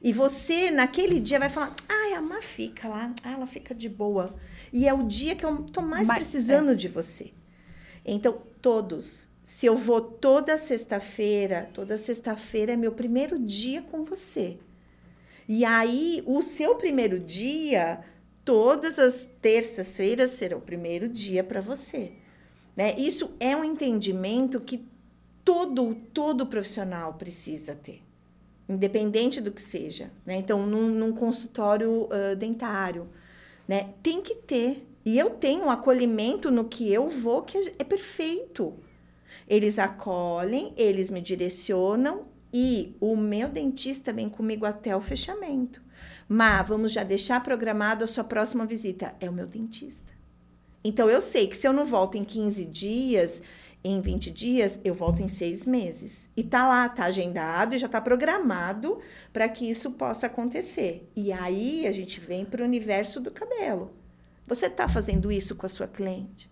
[0.03, 3.89] E você, naquele dia, vai falar: ah, a Má fica lá, ah, ela fica de
[3.89, 4.35] boa.
[4.73, 7.33] E é o dia que eu tô mais Mas, precisando de você.
[8.05, 9.31] Então, todos.
[9.45, 14.59] Se eu vou toda sexta-feira, toda sexta-feira é meu primeiro dia com você.
[15.49, 18.03] E aí, o seu primeiro dia,
[18.45, 22.13] todas as terças-feiras serão o primeiro dia para você.
[22.77, 22.95] Né?
[22.97, 24.87] Isso é um entendimento que
[25.45, 28.03] todo, todo profissional precisa ter,
[28.69, 30.11] independente do que seja.
[30.25, 30.37] Né?
[30.37, 33.09] Então, num, num consultório uh, dentário,
[33.67, 33.95] né?
[34.03, 34.89] tem que ter.
[35.05, 38.75] E eu tenho um acolhimento no que eu vou que é perfeito.
[39.49, 45.83] Eles acolhem, eles me direcionam e o meu dentista vem comigo até o fechamento.
[46.29, 49.15] Mas vamos já deixar programado a sua próxima visita.
[49.21, 50.13] É o meu dentista.
[50.85, 53.43] Então eu sei que se eu não volto em 15 dias,
[53.85, 56.29] em 20 dias, eu volto em seis meses.
[56.37, 59.01] E tá lá, tá agendado e já tá programado
[59.33, 61.11] para que isso possa acontecer.
[61.17, 63.91] E aí a gente vem para o universo do cabelo.
[64.47, 66.52] Você está fazendo isso com a sua cliente?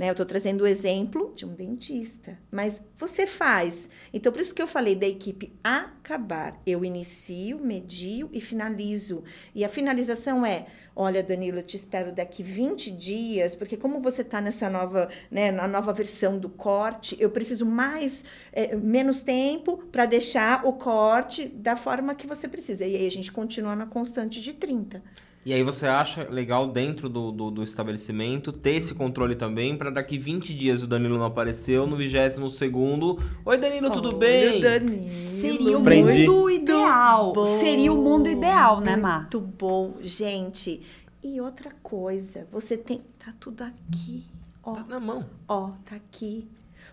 [0.00, 0.08] Né?
[0.08, 3.90] Eu estou trazendo o exemplo de um dentista, mas você faz.
[4.14, 6.58] Então, por isso que eu falei da equipe acabar.
[6.64, 9.22] Eu inicio, medio e finalizo.
[9.54, 14.22] E a finalização é: olha, Danilo, eu te espero daqui 20 dias, porque como você
[14.22, 19.84] está nessa nova, né, na nova versão do corte, eu preciso mais, é, menos tempo
[19.92, 22.86] para deixar o corte da forma que você precisa.
[22.86, 25.02] E aí a gente continua na constante de 30.
[25.44, 29.88] E aí você acha legal dentro do, do, do estabelecimento ter esse controle também para
[29.88, 34.60] daqui 20 dias o Danilo não apareceu, no 22 segundo, oi Danilo, tudo Olha, bem?
[34.60, 35.08] Danilo.
[35.08, 36.26] Seria o Aprendi.
[36.28, 37.32] mundo ideal.
[37.32, 39.20] Bom, Seria o mundo ideal, né, Má?
[39.20, 40.82] Muito bom, gente.
[41.22, 43.00] E outra coisa, você tem.
[43.18, 44.24] Tá tudo aqui.
[44.62, 45.24] Ó, Tá na mão.
[45.48, 46.46] ó, tá aqui.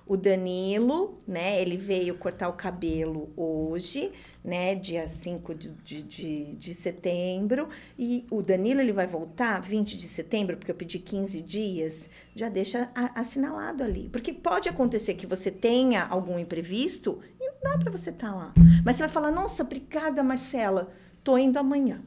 [0.07, 1.61] O Danilo, né?
[1.61, 4.11] Ele veio cortar o cabelo hoje,
[4.43, 4.75] né?
[4.75, 7.69] Dia 5 de, de, de, de setembro.
[7.97, 12.09] E o Danilo, ele vai voltar 20 de setembro, porque eu pedi 15 dias.
[12.35, 14.09] Já deixa assinalado ali.
[14.09, 18.53] Porque pode acontecer que você tenha algum imprevisto e não dá pra você estar lá.
[18.85, 20.91] Mas você vai falar, nossa, obrigada, Marcela.
[21.23, 22.01] Tô indo amanhã.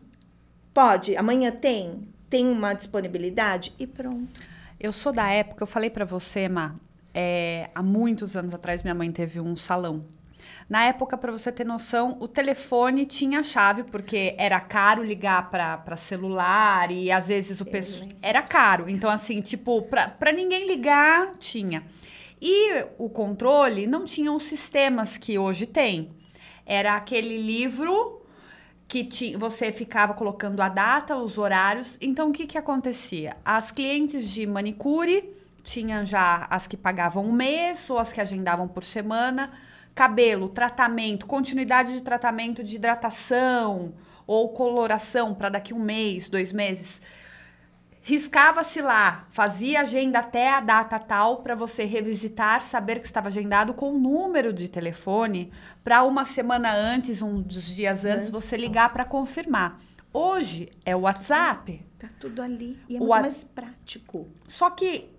[0.72, 2.08] Pode, amanhã tem?
[2.30, 3.74] Tem uma disponibilidade?
[3.78, 4.40] E pronto.
[4.78, 6.74] Eu sou da época, eu falei pra você, Má,
[7.14, 10.01] é, há muitos anos atrás minha mãe teve um salão.
[10.68, 15.96] Na época, pra você ter noção, o telefone tinha chave, porque era caro ligar pra
[15.96, 18.09] celular e às vezes o pessoal.
[18.23, 18.88] Era caro.
[18.88, 21.83] Então, assim, tipo, pra ninguém ligar, tinha.
[22.40, 26.11] E o controle não tinha os sistemas que hoje tem.
[26.64, 28.23] Era aquele livro
[28.87, 31.99] que ti- você ficava colocando a data, os horários.
[32.01, 33.37] Então, o que, que acontecia?
[33.44, 38.66] As clientes de manicure tinham já as que pagavam um mês ou as que agendavam
[38.68, 39.51] por semana.
[39.94, 43.92] Cabelo, tratamento, continuidade de tratamento de hidratação
[44.27, 47.01] ou coloração para daqui um mês, dois meses.
[48.03, 53.75] Riscava-se lá, fazia agenda até a data tal para você revisitar, saber que estava agendado
[53.75, 55.53] com o número de telefone
[55.85, 58.31] para uma semana antes, um dos dias antes, Antes.
[58.31, 59.79] você ligar para confirmar.
[60.14, 61.85] Hoje é o WhatsApp.
[61.99, 62.79] Tá tudo ali.
[62.88, 64.29] E é O muito a- mais prático.
[64.49, 65.10] Só que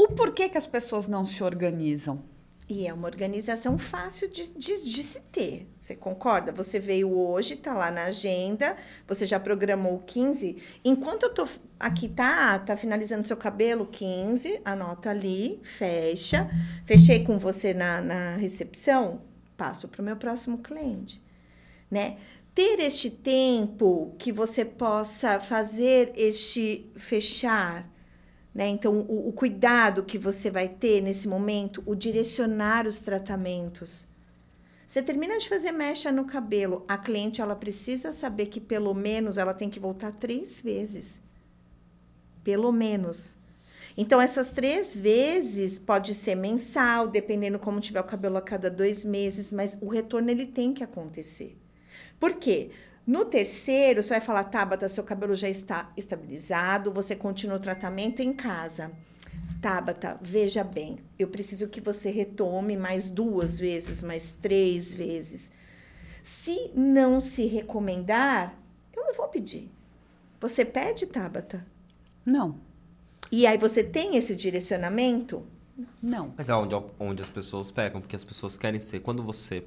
[0.00, 2.22] o porquê que as pessoas não se organizam?
[2.68, 5.66] E é uma organização fácil de, de, de se ter.
[5.76, 6.52] Você concorda?
[6.52, 8.76] Você veio hoje, tá lá na agenda,
[9.08, 10.62] você já programou o 15.
[10.84, 11.48] Enquanto eu tô
[11.80, 12.60] aqui, tá?
[12.60, 16.48] Tá finalizando seu cabelo, 15, anota ali, fecha.
[16.84, 19.22] Fechei com você na, na recepção,
[19.56, 21.20] passo para o meu próximo cliente.
[21.90, 22.18] Né?
[22.54, 27.97] Ter este tempo que você possa fazer este fechar,
[28.54, 28.68] né?
[28.68, 34.06] Então, o, o cuidado que você vai ter nesse momento, o direcionar os tratamentos.
[34.86, 39.36] Você termina de fazer mecha no cabelo, a cliente ela precisa saber que pelo menos
[39.36, 41.22] ela tem que voltar três vezes.
[42.42, 43.36] Pelo menos.
[43.96, 49.04] Então, essas três vezes pode ser mensal, dependendo como tiver o cabelo a cada dois
[49.04, 51.58] meses, mas o retorno ele tem que acontecer.
[52.18, 52.70] Por quê?
[53.08, 58.20] No terceiro, você vai falar, Tabata, seu cabelo já está estabilizado, você continua o tratamento
[58.20, 58.92] em casa.
[59.62, 65.50] Tabata, veja bem, eu preciso que você retome mais duas vezes, mais três vezes.
[66.22, 68.54] Se não se recomendar,
[68.94, 69.70] eu não vou pedir.
[70.38, 71.66] Você pede, Tabata?
[72.26, 72.60] Não,
[73.32, 75.46] E aí você tem esse direcionamento?
[76.02, 76.34] não.
[76.36, 79.00] Mas é onde, onde as pessoas pegam, porque as pessoas querem ser.
[79.00, 79.64] Quando você.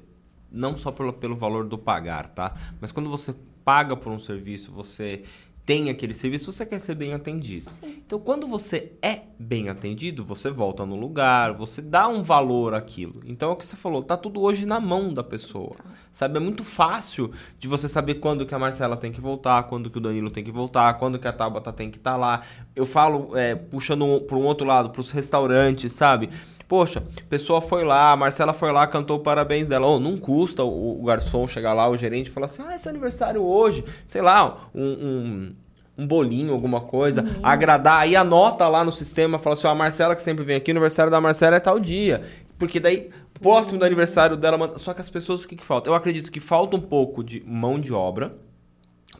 [0.52, 2.54] Não só pelo, pelo valor do pagar, tá?
[2.80, 3.34] Mas quando você
[3.64, 5.22] paga por um serviço, você
[5.64, 7.70] tem aquele serviço, você quer ser bem atendido.
[7.70, 8.02] Sim.
[8.04, 13.20] Então, quando você é bem atendido, você volta no lugar, você dá um valor àquilo.
[13.24, 15.76] Então, é o que você falou, tá tudo hoje na mão da pessoa.
[16.10, 19.88] Sabe, é muito fácil de você saber quando que a Marcela tem que voltar, quando
[19.88, 22.42] que o Danilo tem que voltar, quando que a Tabata tem que estar lá.
[22.74, 26.28] Eu falo, é, puxando para um outro lado, para os restaurantes, sabe?
[26.72, 29.86] Poxa, a pessoa foi lá, a Marcela foi lá, cantou parabéns dela.
[29.86, 32.88] Oh, não custa o, o garçom chegar lá, o gerente, falar assim: ah, é seu
[32.88, 33.84] aniversário hoje.
[34.08, 35.54] Sei lá, um, um,
[35.98, 37.22] um bolinho, alguma coisa.
[37.42, 38.00] Agradar.
[38.00, 40.72] Aí anota lá no sistema, fala assim: ó, a Marcela que sempre vem aqui, o
[40.72, 42.22] aniversário da Marcela é tal dia.
[42.58, 44.78] Porque daí, próximo do aniversário dela.
[44.78, 45.90] Só que as pessoas, o que, que falta?
[45.90, 48.34] Eu acredito que falta um pouco de mão de obra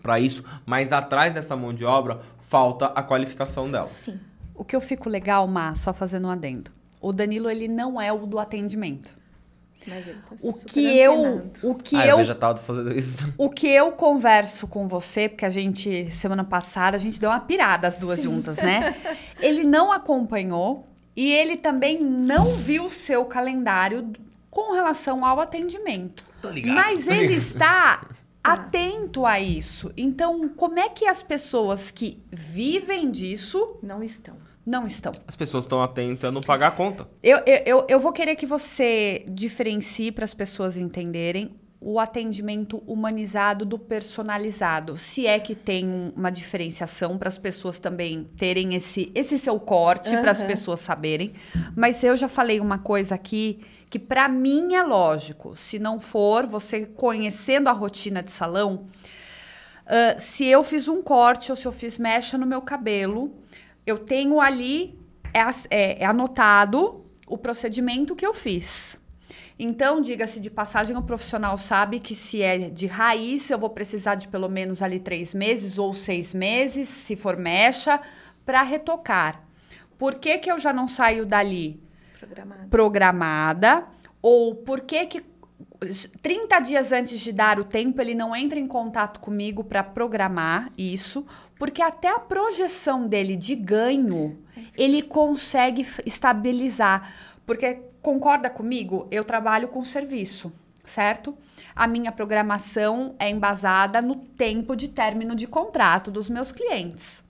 [0.02, 3.88] para isso, mas atrás dessa mão de obra falta a qualificação dela.
[3.88, 4.18] Sim.
[4.54, 6.80] O que eu fico legal, Má, só fazendo um adendo.
[7.02, 9.20] O Danilo, ele não é o do atendimento.
[9.86, 13.32] Mas ele tá O que eu, o que ah, eu eu já tava fazendo isso.
[13.36, 17.40] O que eu converso com você, porque a gente, semana passada, a gente deu uma
[17.40, 18.94] pirada as duas juntas, né?
[19.40, 20.86] Ele não acompanhou
[21.16, 24.12] e ele também não viu o seu calendário
[24.50, 26.22] com relação ao atendimento.
[26.40, 26.74] Tô ligado.
[26.74, 28.06] Mas ele está
[28.42, 29.92] atento a isso.
[29.96, 34.36] Então, como é que as pessoas que vivem disso Não estão.
[34.64, 35.12] Não estão?
[35.26, 37.08] As pessoas estão atentas a não pagar a conta.
[37.22, 42.80] Eu, eu, eu, eu vou querer que você diferencie para as pessoas entenderem o atendimento
[42.86, 44.96] humanizado do personalizado.
[44.96, 49.58] Se é que tem um- uma diferenciação para as pessoas também terem esse, esse seu
[49.58, 51.32] corte, para as pessoas saberem.
[51.74, 55.56] Mas eu já falei uma coisa aqui que para mim é lógico.
[55.56, 58.86] Se não for, você conhecendo a rotina de salão,
[59.86, 63.34] ah, se eu fiz um corte ou se eu fiz mecha no meu cabelo,
[63.86, 64.98] eu tenho ali
[65.34, 65.40] é,
[65.70, 69.00] é- é anotado o procedimento que eu fiz.
[69.58, 74.16] Então, diga-se de passagem, o profissional sabe que se é de raiz, eu vou precisar
[74.16, 78.00] de pelo menos ali três meses ou seis meses, se for mecha,
[78.44, 79.44] para retocar.
[79.96, 81.80] Por que, que eu já não saio dali?
[82.18, 82.68] Programado.
[82.68, 83.84] programada
[84.20, 85.24] ou por que que
[86.22, 90.70] 30 dias antes de dar o tempo ele não entra em contato comigo para programar
[90.78, 91.26] isso,
[91.62, 94.36] porque até a projeção dele de ganho
[94.76, 97.14] ele consegue estabilizar,
[97.46, 100.52] porque concorda comigo, eu trabalho com serviço,
[100.84, 101.38] certo?
[101.72, 107.22] A minha programação é embasada no tempo de término de contrato dos meus clientes.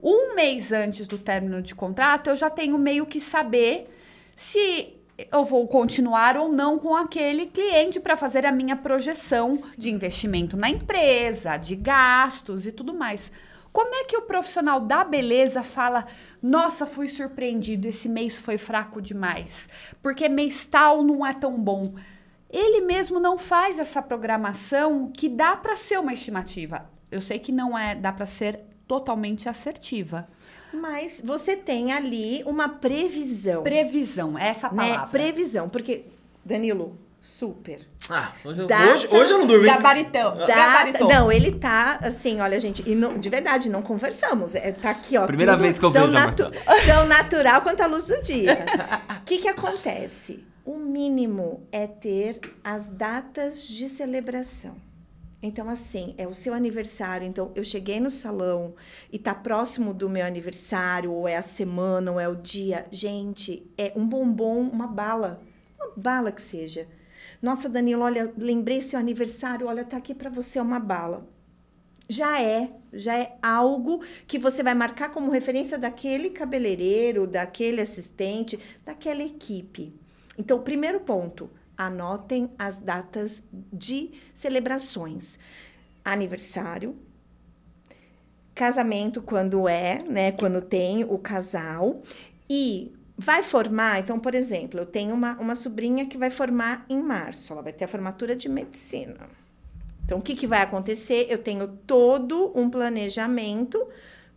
[0.00, 3.92] Um mês antes do término de contrato, eu já tenho meio que saber
[4.36, 5.00] se
[5.32, 10.56] eu vou continuar ou não com aquele cliente para fazer a minha projeção de investimento
[10.56, 13.32] na empresa, de gastos e tudo mais.
[13.72, 16.06] Como é que o profissional da beleza fala:
[16.42, 19.68] "Nossa, fui surpreendido, esse mês foi fraco demais,
[20.02, 21.94] porque mês tal não é tão bom".
[22.48, 26.90] Ele mesmo não faz essa programação que dá para ser uma estimativa.
[27.10, 30.28] Eu sei que não é, dá para ser totalmente assertiva.
[30.72, 33.62] Mas você tem ali uma previsão.
[33.62, 34.88] Previsão, essa é a né?
[34.90, 35.10] palavra.
[35.10, 35.68] Previsão.
[35.68, 36.06] Porque,
[36.44, 37.86] Danilo, super.
[38.08, 39.66] Ah, hoje, Data- hoje, hoje eu não dormi.
[39.66, 40.36] Gabaritão.
[40.46, 41.08] Gabaritou.
[41.08, 44.54] não, ele tá assim, olha, gente, e não- de verdade, não conversamos.
[44.54, 45.26] É, tá aqui, ó.
[45.26, 46.80] Primeira vez que eu tão vejo a natu- Marcela.
[46.86, 48.58] Tão natural quanto a luz do dia.
[49.20, 50.44] O que que acontece?
[50.64, 54.74] O mínimo é ter as datas de celebração.
[55.42, 57.26] Então, assim, é o seu aniversário.
[57.26, 58.74] Então, eu cheguei no salão
[59.12, 62.84] e tá próximo do meu aniversário, ou é a semana, ou é o dia.
[62.90, 65.40] Gente, é um bombom, uma bala.
[65.78, 66.86] Uma bala que seja.
[67.40, 71.26] Nossa, Danilo, olha, lembrei seu aniversário, olha, tá aqui para você uma bala.
[72.08, 78.58] Já é, já é algo que você vai marcar como referência daquele cabeleireiro, daquele assistente,
[78.84, 79.94] daquela equipe.
[80.36, 81.48] Então, primeiro ponto,
[81.78, 85.38] anotem as datas de celebrações.
[86.04, 86.96] Aniversário,
[88.54, 92.02] casamento quando é, né, quando tem o casal
[92.48, 97.02] e vai formar, então, por exemplo, eu tenho uma, uma sobrinha que vai formar em
[97.02, 99.28] março, ela vai ter a formatura de medicina.
[100.02, 101.26] Então, o que, que vai acontecer?
[101.28, 103.86] Eu tenho todo um planejamento,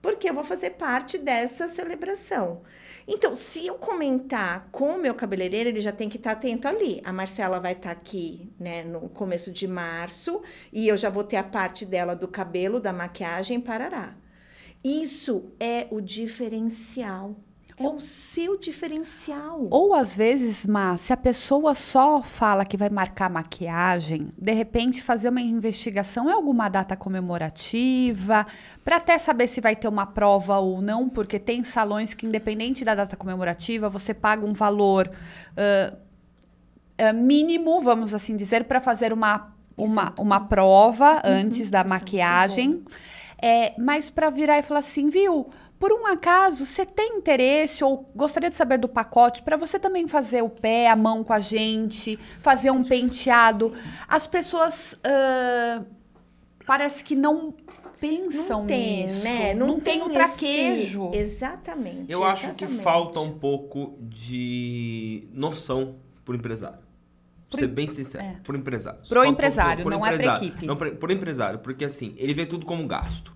[0.01, 2.61] porque eu vou fazer parte dessa celebração.
[3.07, 7.01] Então, se eu comentar com o meu cabeleireiro, ele já tem que estar atento ali.
[7.05, 10.41] A Marcela vai estar aqui, né, no começo de março,
[10.73, 14.13] e eu já vou ter a parte dela do cabelo, da maquiagem, parará.
[14.83, 17.37] Isso é o diferencial.
[17.77, 19.67] É o seu diferencial.
[19.71, 25.01] Ou às vezes, mas se a pessoa só fala que vai marcar maquiagem, de repente
[25.01, 28.45] fazer uma investigação é alguma data comemorativa,
[28.83, 32.85] para até saber se vai ter uma prova ou não, porque tem salões que, independente
[32.85, 35.09] da data comemorativa, você paga um valor
[35.57, 35.97] ah,
[36.97, 41.83] ah, mínimo, vamos assim dizer, para fazer uma, uma, é uma prova antes da é
[41.83, 42.83] maquiagem.
[43.41, 45.49] É, mas para virar e falar assim, viu?
[45.79, 50.07] Por um acaso, você tem interesse ou gostaria de saber do pacote para você também
[50.07, 53.73] fazer o pé, a mão com a gente, fazer um penteado?
[54.07, 55.85] As pessoas uh,
[56.65, 57.53] parece que não
[57.99, 59.23] pensam não tem, nisso.
[59.23, 59.53] né?
[59.53, 61.11] Não, tem, o esse- traquejo.
[61.13, 62.05] Exatamente.
[62.11, 62.83] Eu acho que exatamente.
[62.83, 66.79] falta um pouco de noção pro empresário.
[67.49, 68.35] Pra ser bem sincero, é.
[68.41, 68.99] pro empresário.
[69.07, 70.47] Pro um pouco empresário, pro não é pra empresário.
[70.47, 70.65] equipe.
[70.65, 73.35] Não, pro empresário, porque assim, ele vê tudo como gasto.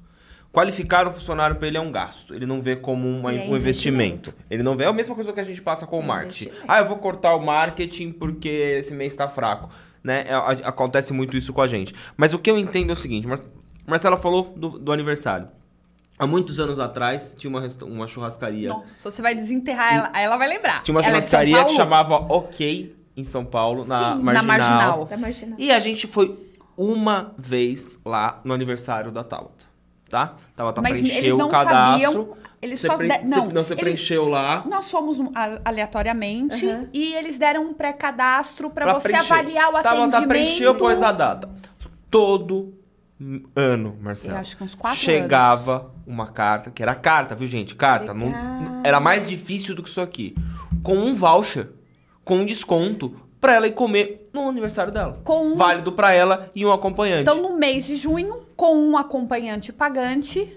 [0.51, 2.33] Qualificar um funcionário para ele é um gasto.
[2.33, 4.33] Ele não vê como uma- é um investimento.
[4.49, 6.45] Ele não vê é a mesma coisa que a gente passa com o marketing.
[6.45, 6.65] Investimento.
[6.71, 8.47] Ah, eu vou cortar o marketing porque
[8.79, 9.69] esse mês está fraco.
[10.03, 10.25] Né?
[10.27, 11.93] É, a- acontece muito isso com a gente.
[12.15, 13.39] Mas o que eu entendo é o seguinte: Mar
[13.85, 15.47] Marcela falou do, do aniversário.
[16.19, 18.69] Há muitos anos atrás, tinha uma, uma churrascaria.
[18.69, 20.81] Nossa, você vai desenterrar ela, aí ela vai lembrar.
[20.81, 21.75] Tinha uma Ela é churrascaria que Paulo?
[21.77, 24.33] chamava Ok em São Paulo, na, Sim, marginal.
[24.33, 25.05] na Marginal.
[25.05, 25.59] Da marginal.
[25.59, 26.35] E a gente foi
[26.75, 29.66] uma vez lá no aniversário da Tabata.
[30.09, 30.35] Tá?
[30.81, 32.01] Mas preencheu eles não o cadastro.
[32.11, 34.63] sabiam, eles Você só pre- de- não, não, você eles- preencheu lá.
[34.65, 35.19] Nós fomos
[35.65, 36.87] aleatoriamente Aham.
[36.93, 39.33] e eles deram um pré-cadastro para pra você preencher.
[39.33, 40.27] avaliar o Tabata atendimento.
[40.29, 41.49] preencheu, pôs a data.
[42.09, 42.73] Todo
[43.55, 44.35] ano, Marcelo.
[44.35, 47.75] Eu acho que uns quatro Chegava uma carta, que era carta, viu, gente?
[47.75, 48.13] Carta.
[48.13, 50.35] Não, era mais difícil do que isso aqui.
[50.83, 51.69] Com um voucher,
[52.23, 55.19] com um desconto, pra ela ir comer no aniversário dela.
[55.23, 57.21] Com um- Válido pra ela e um acompanhante.
[57.23, 60.51] Então, no mês de junho, com um acompanhante pagante,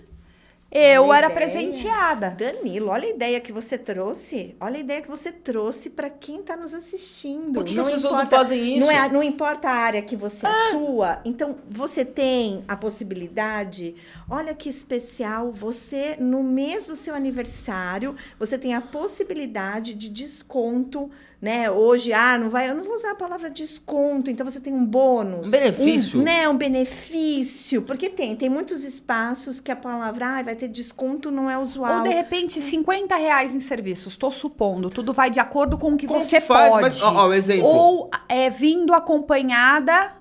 [0.70, 1.40] eu Olha era ideia.
[1.40, 2.30] presenteada.
[2.30, 4.54] Danilo, olha a ideia que você trouxe.
[4.60, 7.54] Olha a ideia que você trouxe para quem está nos assistindo.
[7.54, 8.86] Por que que as pessoas não fazem isso?
[8.86, 11.20] Não, é, não importa a área que você atua.
[11.24, 13.96] Então, você tem a possibilidade.
[14.28, 15.50] Olha que especial.
[15.50, 21.10] Você, no mês do seu aniversário, você tem a possibilidade de desconto.
[21.40, 21.70] Né?
[21.70, 24.84] Hoje, ah, não vai, eu não vou usar a palavra desconto, então você tem um
[24.84, 25.48] bônus.
[25.48, 26.20] Um benefício.
[26.20, 27.80] Um, né, um benefício.
[27.80, 31.98] Porque tem, tem muitos espaços que a palavra ah, vai ter desconto não é usual.
[31.98, 34.12] Ou, de repente, 50 reais em serviços.
[34.12, 34.90] Estou supondo.
[34.90, 36.70] Tudo vai de acordo com o que Como você que faz?
[36.70, 36.82] pode.
[36.82, 37.66] Mas, ó, ó, um exemplo.
[37.66, 40.12] Ou é vindo acompanhada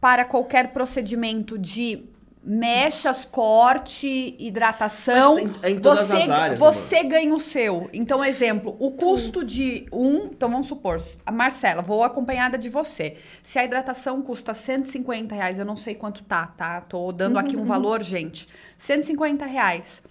[0.00, 2.04] para qualquer procedimento de
[2.42, 5.34] mechas, corte, hidratação.
[5.34, 7.90] Mas é em todas você, as áreas, você ganha o seu.
[7.92, 10.24] Então, exemplo, o custo de um.
[10.26, 13.16] Então, vamos supor, a Marcela, vou acompanhada de você.
[13.42, 16.80] Se a hidratação custa 150 reais, eu não sei quanto tá, tá?
[16.80, 18.48] Tô dando aqui um valor, gente.
[18.76, 20.02] 150 reais.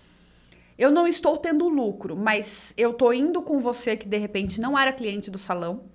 [0.77, 4.77] Eu não estou tendo lucro, mas eu tô indo com você que de repente não
[4.77, 5.85] era cliente do salão.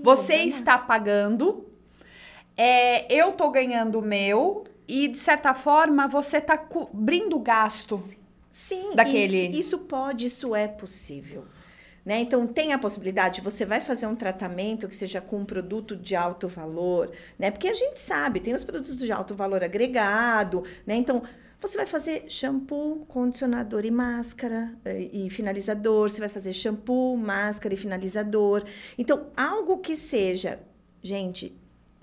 [0.00, 1.66] Você está pagando,
[2.56, 8.02] é, eu tô ganhando o meu e de certa forma você tá cobrindo o gasto.
[8.50, 11.44] Sim, daquele- Isso, isso pode, isso é possível.
[12.04, 12.20] Né?
[12.20, 16.16] Então, tem a possibilidade, você vai fazer um tratamento que seja com um produto de
[16.16, 17.50] alto valor, né?
[17.50, 20.94] Porque a gente sabe, tem os produtos de alto valor agregado, né?
[20.96, 21.22] Então,
[21.60, 27.74] você vai fazer shampoo, condicionador e máscara eh, e finalizador, você vai fazer shampoo, máscara
[27.74, 28.64] e finalizador.
[28.96, 30.60] Então, algo que seja,
[31.02, 31.54] gente,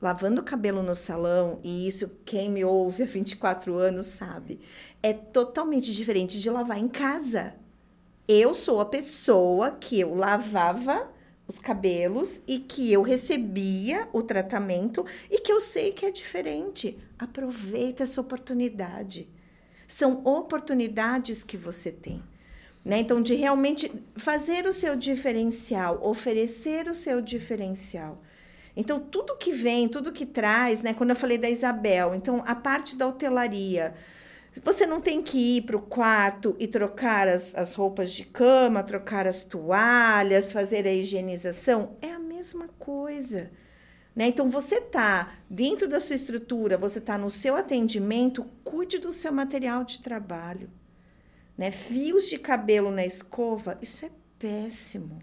[0.02, 4.60] lavando o cabelo no salão, e isso quem me ouve há 24 anos sabe,
[5.02, 7.56] é totalmente diferente de lavar em casa.
[8.28, 11.12] Eu sou a pessoa que eu lavava
[11.48, 16.98] os cabelos e que eu recebia o tratamento e que eu sei que é diferente.
[17.20, 19.30] Aproveita essa oportunidade.
[19.88, 22.24] São oportunidades que você tem.
[22.84, 23.00] Né?
[23.00, 28.22] Então, de realmente fazer o seu diferencial, oferecer o seu diferencial.
[28.76, 30.94] Então, tudo que vem, tudo que traz, né?
[30.94, 33.94] Quando eu falei da Isabel, então a parte da hotelaria.
[34.64, 38.84] Você não tem que ir para o quarto e trocar as, as roupas de cama,
[38.84, 41.98] trocar as toalhas, fazer a higienização.
[42.02, 43.52] É a mesma coisa.
[44.16, 44.28] Né?
[44.28, 49.32] Então, você tá dentro da sua estrutura, você tá no seu atendimento, cuide do seu
[49.32, 50.70] material de trabalho.
[51.58, 51.72] Né?
[51.72, 54.10] Fios de cabelo na escova, isso é
[54.40, 55.20] péssimo.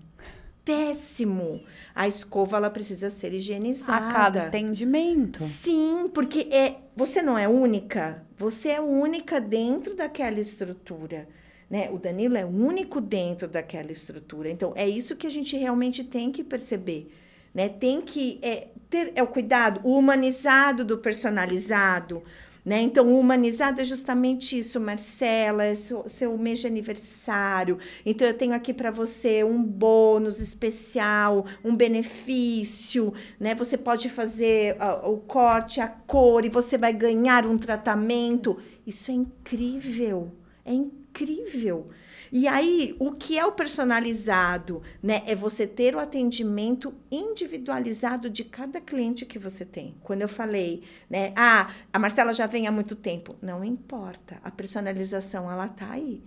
[0.64, 1.62] Péssimo.
[1.94, 4.06] A escova ela precisa ser higienizada.
[4.06, 5.42] A cada atendimento.
[5.42, 8.24] Sim, porque é, você não é única.
[8.36, 11.28] Você é única dentro daquela estrutura.
[11.68, 11.90] Né?
[11.90, 14.50] O Danilo é único dentro daquela estrutura.
[14.50, 17.12] Então, é isso que a gente realmente tem que perceber.
[17.54, 17.68] Né?
[17.68, 22.22] Tem que é, ter é o cuidado, o humanizado do personalizado.
[22.64, 22.80] Né?
[22.80, 27.78] Então, o humanizado é justamente isso, Marcela, é seu, seu mês de aniversário.
[28.06, 33.12] Então, eu tenho aqui para você um bônus especial, um benefício.
[33.40, 33.52] Né?
[33.56, 38.56] Você pode fazer ah, o corte, a cor, e você vai ganhar um tratamento.
[38.86, 40.30] Isso é incrível,
[40.64, 41.84] é incrível.
[42.33, 45.22] E aí, o que é o personalizado, né?
[45.26, 49.95] É você ter o atendimento individualizado de cada cliente que você tem.
[50.03, 51.35] Quando eu falei, né?
[51.37, 53.37] Ah, a Marcela já vem há muito tempo.
[53.43, 54.39] Não importa.
[54.43, 56.22] A personalização, ela tá aí.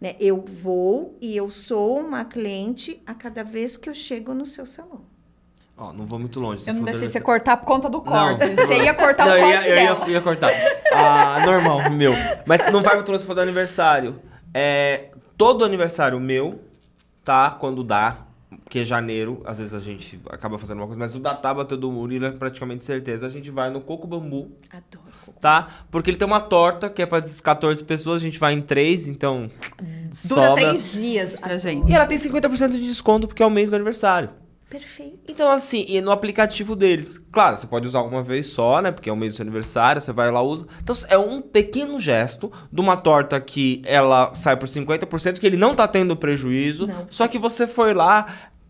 [0.00, 0.16] Né?
[0.18, 4.64] Eu vou e eu sou uma cliente a cada vez que eu chego no seu
[4.64, 5.04] salão.
[5.76, 6.66] Ó, não vou muito longe.
[6.66, 8.46] Eu não deixei você cortar por conta do corte.
[8.46, 9.98] Não, você ia cortar não, o eu corte ia, eu dela.
[9.98, 10.50] ia, eu ia cortar.
[10.90, 12.12] Ah, normal, meu.
[12.46, 14.20] Mas não vai muito longe se for do aniversário.
[14.52, 15.09] É,
[15.40, 16.60] todo aniversário meu,
[17.24, 17.50] tá?
[17.50, 18.26] Quando dá,
[18.62, 21.90] porque janeiro, às vezes a gente acaba fazendo uma coisa, mas o da Tabata do
[21.90, 23.26] Murilo é praticamente certeza.
[23.26, 25.34] A gente vai no Coco Bambu, Adoro.
[25.40, 25.66] tá?
[25.90, 29.08] Porque ele tem uma torta que é pra 14 pessoas, a gente vai em 3,
[29.08, 29.50] então.
[29.80, 30.54] Dura sobra.
[30.56, 31.90] três dias pra gente.
[31.90, 34.28] E ela tem 50% de desconto porque é o mês do aniversário.
[34.70, 35.18] Perfeito.
[35.26, 38.92] Então, assim, e no aplicativo deles, claro, você pode usar uma vez só, né?
[38.92, 40.64] Porque é o mês do seu aniversário, você vai lá usa.
[40.80, 45.56] Então, é um pequeno gesto de uma torta que ela sai por 50%, que ele
[45.56, 46.86] não tá tendo prejuízo.
[46.86, 47.08] Não.
[47.10, 48.26] Só que você foi lá.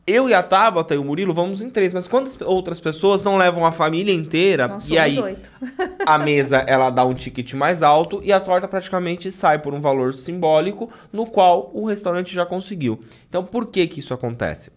[0.07, 3.36] Eu e a Tabata e o Murilo vamos em três, mas quantas outras pessoas não
[3.36, 4.66] levam a família inteira?
[4.66, 5.53] Nós e aí oito.
[6.05, 9.80] a mesa ela dá um ticket mais alto e a torta praticamente sai por um
[9.80, 12.98] valor simbólico no qual o restaurante já conseguiu.
[13.28, 14.72] Então por que que isso acontece?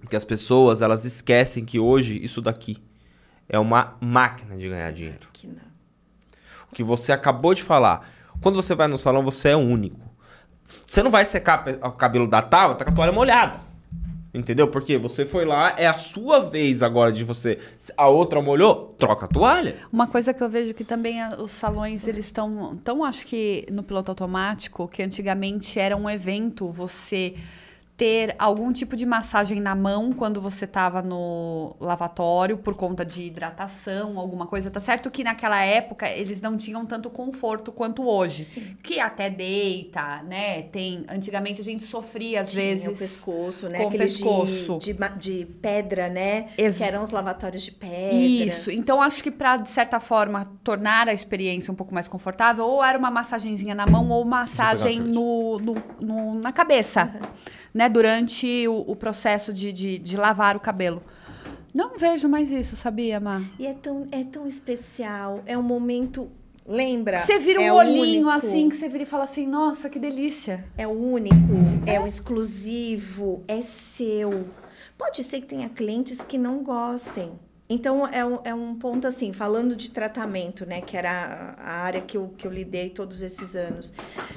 [0.00, 2.78] Porque as pessoas elas esquecem que hoje isso daqui
[3.48, 5.28] é uma máquina de ganhar dinheiro.
[5.32, 5.70] Que não.
[6.70, 8.08] O que você acabou de falar.
[8.40, 10.00] Quando você vai no salão, você é único.
[10.64, 13.60] Você não vai secar o cabelo da tábua, tá com a toalha molhada.
[14.32, 14.68] Entendeu?
[14.68, 17.58] Porque você foi lá, é a sua vez agora de você.
[17.96, 19.76] A outra molhou, troca a toalha.
[19.92, 23.66] Uma coisa que eu vejo que também a- os salões, eles estão tão, acho que
[23.72, 27.34] no piloto automático, que antigamente era um evento você
[28.00, 33.24] ter algum tipo de massagem na mão quando você estava no lavatório por conta de
[33.24, 34.70] hidratação, alguma coisa.
[34.70, 38.76] Tá certo que naquela época eles não tinham tanto conforto quanto hoje.
[38.82, 40.62] Que até deita, né?
[40.62, 43.76] Tem, antigamente a gente sofria às Tinha vezes o pescoço, né?
[43.80, 44.78] com o de- pescoço.
[44.78, 46.46] De, ma- de pedra, né?
[46.56, 48.14] Ex- Que eram os lavatórios de pedra.
[48.16, 48.70] Isso.
[48.70, 52.82] Então, acho que para de certa forma, tornar a experiência um pouco mais confortável, ou
[52.82, 57.12] era uma massagenzinha na mão, ou massagem no, no- no- na cabeça,
[57.72, 57.88] né?
[57.88, 61.02] Durante o, o processo de, de, de lavar o cabelo.
[61.72, 63.42] Não vejo mais isso, sabia, Má?
[63.58, 65.40] E é tão, é tão especial.
[65.46, 66.30] É um momento.
[66.66, 67.20] Lembra?
[67.24, 68.30] Você vira um É olhinho único.
[68.30, 70.64] assim, que você vira e fala assim, nossa, que delícia.
[70.76, 71.34] É o único,
[71.86, 74.48] é o exclusivo, é seu.
[74.98, 77.32] Pode ser que tenha clientes que não gostem.
[77.68, 80.80] Então, é um, é um ponto assim, falando de tratamento, né?
[80.80, 83.90] Que era a a área que eu, que eu lidei todos esses anos.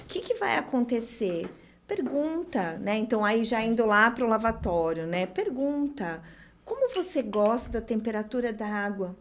[0.03, 1.49] O que, que vai acontecer?
[1.87, 2.97] Pergunta, né?
[2.97, 5.25] Então, aí já indo lá para o lavatório, né?
[5.25, 6.21] Pergunta.
[6.65, 9.15] Como você gosta da temperatura da água?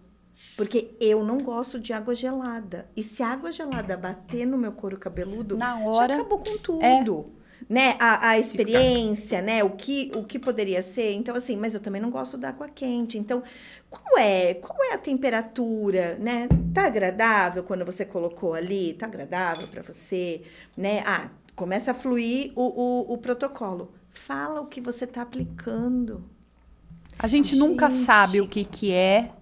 [0.56, 2.86] Porque eu não gosto de água gelada.
[2.96, 6.58] E se a água gelada bater no meu couro cabeludo, Na hora, já acabou com
[6.58, 6.82] tudo.
[6.82, 7.42] é.
[7.68, 7.96] Né?
[8.00, 9.62] A, a experiência, né?
[9.62, 11.12] O que, o que poderia ser.
[11.12, 13.16] Então, assim, mas eu também não gosto da água quente.
[13.18, 13.42] Então,
[13.88, 14.54] qual é?
[14.54, 16.48] Qual é a temperatura, né?
[16.74, 18.94] Tá agradável quando você colocou ali?
[18.94, 20.42] Tá agradável para você,
[20.76, 21.02] né?
[21.06, 23.92] Ah, começa a fluir o, o, o protocolo.
[24.10, 26.24] Fala o que você tá aplicando.
[27.18, 28.02] A gente, nunca Gente.
[28.02, 29.32] sabe o que que é,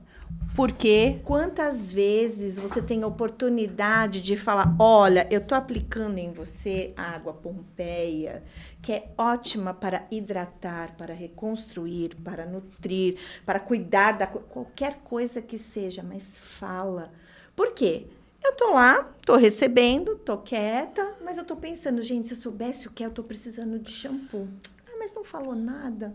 [0.55, 1.21] por quê.
[1.25, 7.15] Quantas vezes você tem a oportunidade de falar: olha, eu tô aplicando em você a
[7.15, 8.43] água Pompeia,
[8.83, 15.59] que é ótima para hidratar, para reconstruir, para nutrir, para cuidar da qualquer coisa que
[15.59, 17.13] seja, mas fala.
[17.55, 18.07] Por quê?
[18.43, 22.89] Eu tô lá, tô recebendo, tô quieta, mas eu tô pensando, gente, se eu soubesse
[22.89, 24.49] o que é, eu tô precisando de shampoo.
[24.87, 26.15] Ah, mas não falou nada.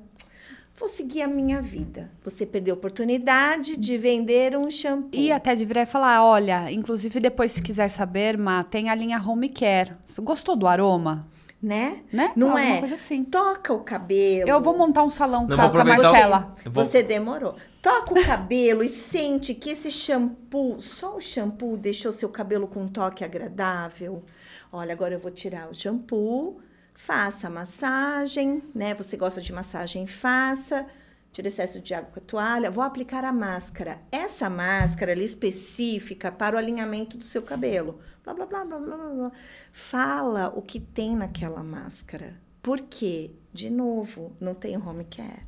[0.78, 2.12] Vou seguir a minha vida.
[2.24, 5.18] Você perdeu a oportunidade de vender um shampoo.
[5.18, 8.38] E até de virar e falar, olha, inclusive depois se quiser saber,
[8.70, 9.94] tem a linha Home Care.
[10.22, 11.26] Gostou do aroma?
[11.62, 12.04] Né?
[12.12, 12.32] Né?
[12.36, 12.80] Não Alguma é?
[12.80, 13.24] coisa assim.
[13.24, 14.50] Toca o cabelo.
[14.50, 16.56] Eu vou montar um salão Não, com a vou com a aproveitar o- Marcela.
[16.66, 17.56] Vou- Você demorou.
[17.82, 22.82] Toca o cabelo e sente que esse shampoo, só o shampoo deixou seu cabelo com
[22.84, 24.24] um toque agradável.
[24.72, 26.60] Olha, agora eu vou tirar o shampoo,
[26.94, 28.94] faça a massagem, né?
[28.96, 30.86] Você gosta de massagem, faça.
[31.32, 32.72] Tira excesso de água com a toalha.
[32.72, 34.00] Vou aplicar a máscara.
[34.12, 38.00] Essa máscara ela é específica para o alinhamento do seu cabelo.
[38.26, 39.32] Blá, blá, blá, blá, blá, blá.
[39.72, 42.34] Fala o que tem naquela máscara.
[42.62, 43.30] Por quê?
[43.54, 45.46] De novo, não tem home care.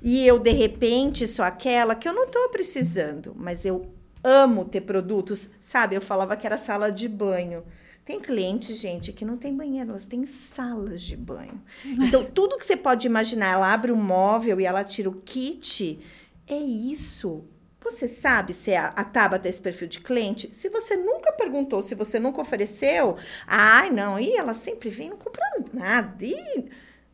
[0.00, 3.92] E eu, de repente, sou aquela que eu não tô precisando, mas eu
[4.22, 5.50] amo ter produtos.
[5.60, 7.64] Sabe, eu falava que era sala de banho.
[8.04, 11.60] Tem cliente, gente, que não tem banheiro, elas têm salas de banho.
[11.84, 15.98] Então, tudo que você pode imaginar, ela abre um móvel e ela tira o kit,
[16.46, 17.44] é isso.
[17.90, 20.54] Você sabe se a, a Tabata tem esse perfil de cliente?
[20.54, 23.16] Se você nunca perguntou, se você nunca ofereceu,
[23.46, 26.14] ai, não, e ela sempre vem, não compra nada.
[26.20, 26.66] E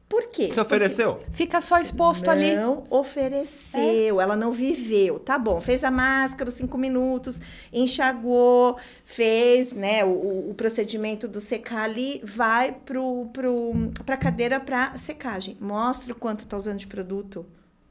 [0.08, 0.50] por quê?
[0.52, 1.20] Você ofereceu?
[1.30, 2.56] Fica só exposto não ali.
[2.56, 5.18] Não ofereceu, ela não viveu.
[5.20, 7.40] Tá bom, fez a máscara, os cinco minutos,
[7.72, 13.72] enxagou, fez né, o, o procedimento do secar ali, vai pro, pro,
[14.04, 15.56] pra cadeira para secagem.
[15.60, 17.46] Mostra o quanto tá usando de produto.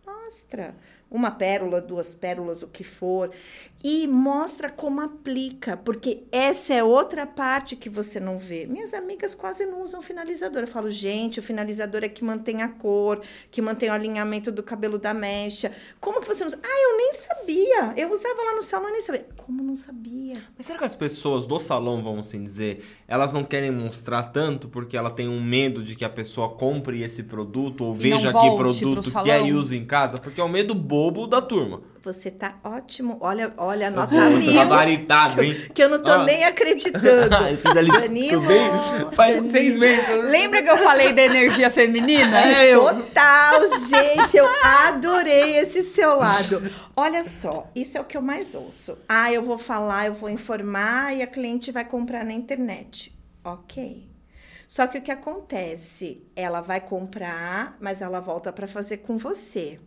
[0.05, 0.75] Mostra
[1.13, 3.31] uma pérola, duas pérolas, o que for,
[3.83, 8.65] e mostra como aplica, porque essa é outra parte que você não vê.
[8.65, 10.61] Minhas amigas quase não usam finalizador.
[10.61, 13.21] Eu falo, gente, o finalizador é que mantém a cor,
[13.51, 15.73] que mantém o alinhamento do cabelo da mecha.
[15.99, 16.59] Como que você não usa?
[16.63, 17.93] Ah, eu nem sabia.
[17.97, 19.27] Eu usava lá no salão e nem sabia.
[19.35, 20.37] Como não sabia?
[20.57, 24.69] Mas será que as pessoas do salão, vamos assim dizer, elas não querem mostrar tanto
[24.69, 28.27] porque ela tem um medo de que a pessoa compre esse produto ou E veja
[28.27, 30.17] que volte pro produto que é e use em casa?
[30.17, 31.81] Porque é o medo bobo da turma.
[32.03, 33.17] Você tá ótimo.
[33.21, 34.53] Olha, olha a nota vou mil.
[34.53, 35.55] gabaritado, hein?
[35.73, 36.25] Que eu não tô Ah.
[36.25, 37.03] nem acreditando.
[37.49, 39.11] Eu fiz ali Danilo, tudo bem?
[39.13, 39.51] Faz Danilo.
[39.51, 40.23] seis meses.
[40.25, 42.41] Lembra que eu falei da energia feminina?
[42.45, 42.81] É, eu.
[42.83, 46.69] Total, gente, eu adorei esse seu lado.
[46.95, 48.97] Olha só, isso é o que eu mais ouço.
[49.07, 53.17] Ah, eu vou falar, eu vou informar e a cliente vai comprar na internet.
[53.45, 54.09] Ok.
[54.67, 56.23] Só que o que acontece?
[56.35, 59.79] Ela vai comprar, mas ela volta para fazer com você.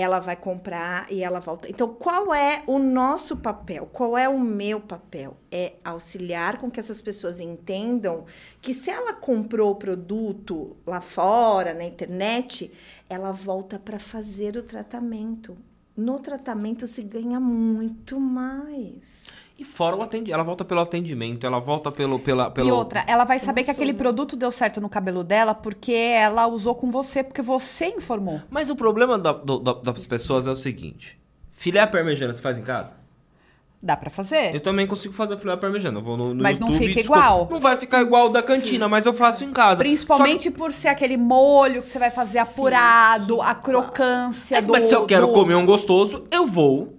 [0.00, 1.68] Ela vai comprar e ela volta.
[1.68, 3.88] Então, qual é o nosso papel?
[3.92, 5.36] Qual é o meu papel?
[5.50, 8.24] É auxiliar com que essas pessoas entendam
[8.62, 12.72] que se ela comprou o produto lá fora, na internet,
[13.10, 15.58] ela volta para fazer o tratamento.
[15.98, 19.24] No tratamento se ganha muito mais.
[19.58, 20.32] E fora o atendimento.
[20.34, 22.20] Ela volta pelo atendimento, ela volta pelo.
[22.20, 22.68] Pela, pelo...
[22.68, 26.46] E outra, ela vai saber que aquele produto deu certo no cabelo dela porque ela
[26.46, 28.40] usou com você, porque você informou.
[28.48, 31.18] Mas o problema da- do- da- das pessoas é o seguinte:
[31.50, 32.96] filé parmegiana você faz em casa?
[33.80, 34.54] Dá pra fazer?
[34.54, 35.98] Eu também consigo fazer filé parmegiana.
[35.98, 37.20] Eu vou no, no Mas não YouTube fica e descubro.
[37.22, 37.48] igual.
[37.48, 39.78] Não vai ficar igual o da cantina, mas eu faço em casa.
[39.78, 44.72] Principalmente por ser aquele molho que você vai fazer apurado, a crocância Mas, do...
[44.72, 46.94] mas se eu quero do- comer um gostoso, eu vou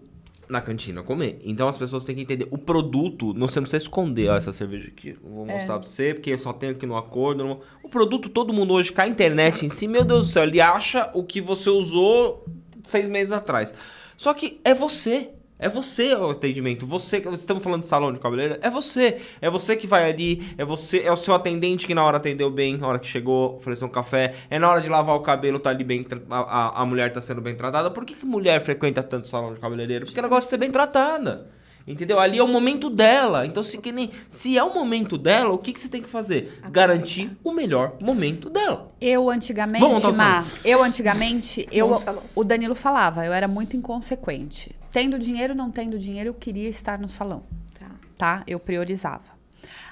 [0.48, 1.42] na cantina comer.
[1.44, 2.48] Então as pessoas têm que entender.
[2.50, 5.18] O produto, não, você não precisa esconder ó, essa cerveja aqui.
[5.22, 5.80] Eu vou mostrar É.
[5.80, 7.44] pra você, porque eu só tenho aqui no acordo.
[7.44, 10.44] não- O produto, todo mundo hoje cai a internet em si, meu Deus do céu,
[10.44, 12.46] ele acha o que você usou
[12.86, 13.74] seis meses atrás.
[14.16, 15.32] Só que é você.
[15.62, 16.88] É você o atendimento.
[16.88, 19.18] Você, estamos falando de salão de cabeleireiro, é você.
[19.42, 22.50] É você que vai ali, é você, é o seu atendente que na hora atendeu
[22.50, 25.60] bem, na hora que chegou, ofereceu um café, é na hora de lavar o cabelo,
[25.60, 27.92] tá ali bem, a, a mulher tá sendo bem tratada.
[27.92, 30.06] Por que, que mulher frequenta tanto salão de cabeleireiro?
[30.06, 31.59] Porque ela gosta de ser bem tratada.
[31.90, 32.20] Entendeu?
[32.20, 33.46] Ali é o momento dela.
[33.48, 36.10] Então, se, que nem, se é o momento dela, o que, que você tem que
[36.10, 36.60] fazer?
[36.72, 38.92] Garantir o melhor momento dela.
[39.02, 40.44] Eu antigamente, Vamos salão.
[40.64, 41.90] eu antigamente, eu,
[42.36, 44.76] o Danilo falava, eu era muito inconsequente.
[44.92, 47.44] Tendo dinheiro, não tendo dinheiro, eu queria estar no salão,
[47.80, 47.92] Tá.
[48.18, 48.44] tá?
[48.46, 49.38] Eu priorizava.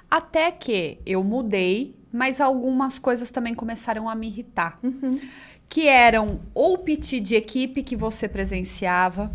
[0.09, 4.79] Até que eu mudei, mas algumas coisas também começaram a me irritar.
[5.69, 9.29] Que eram ou piti de equipe que você presenciava,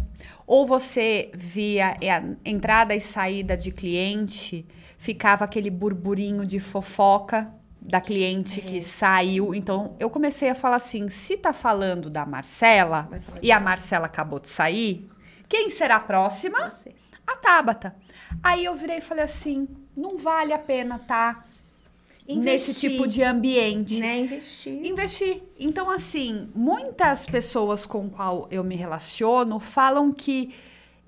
[0.46, 4.66] ou você via a entrada e saída de cliente,
[4.98, 9.54] ficava aquele burburinho de fofoca da cliente que saiu.
[9.54, 13.08] Então, eu comecei a falar assim: se tá falando da Marcela
[13.42, 15.08] e a Marcela acabou de sair,
[15.48, 16.68] quem será a próxima?
[16.68, 16.94] Você.
[17.26, 17.94] A Tabata.
[18.42, 21.42] Aí eu virei e falei assim: não vale a pena tá
[22.26, 23.98] nesse Investir, tipo de ambiente.
[23.98, 24.20] Né?
[24.20, 24.86] Investir.
[24.86, 25.42] Investir.
[25.58, 30.54] Então, assim, muitas pessoas com qual eu me relaciono falam que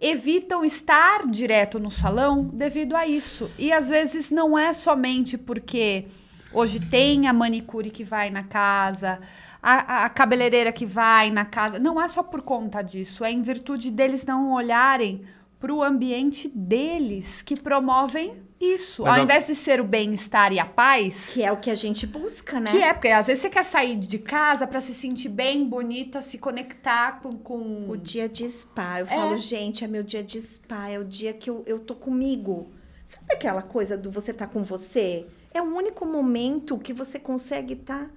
[0.01, 3.51] evitam estar direto no salão devido a isso.
[3.59, 6.07] E às vezes não é somente porque
[6.53, 9.21] hoje tem a manicure que vai na casa,
[9.63, 11.79] a- a cabeleireira que vai na casa.
[11.79, 15.23] Não é só por conta disso, é em virtude deles não olharem
[15.65, 19.03] para o ambiente deles que promovem isso.
[19.03, 21.31] Mas Ao a- invés de ser o bem-estar e a paz.
[21.33, 22.71] Que é o que a gente busca, né?
[22.71, 26.21] Que é, porque às vezes você quer sair de casa pra se sentir bem, bonita,
[26.21, 27.33] se conectar com.
[27.39, 27.89] com...
[27.89, 29.01] O dia de spa.
[29.01, 29.09] Eu É.
[29.09, 32.71] falo, gente, é meu dia de spa, é o dia que eu, eu tô comigo.
[33.07, 35.27] Sabe aquela coisa do você tá com você?
[35.55, 38.11] É o único momento que você consegue estar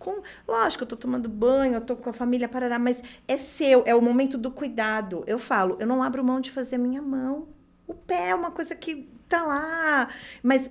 [0.00, 0.20] com.
[0.48, 3.94] Lógico, eu tô tomando banho, eu tô com a família, parará, mas é seu, é
[3.94, 5.22] o momento do cuidado.
[5.28, 7.46] Eu falo, eu não abro mão de fazer a minha mão.
[7.86, 10.08] O pé é uma coisa que tá lá,
[10.42, 10.68] mas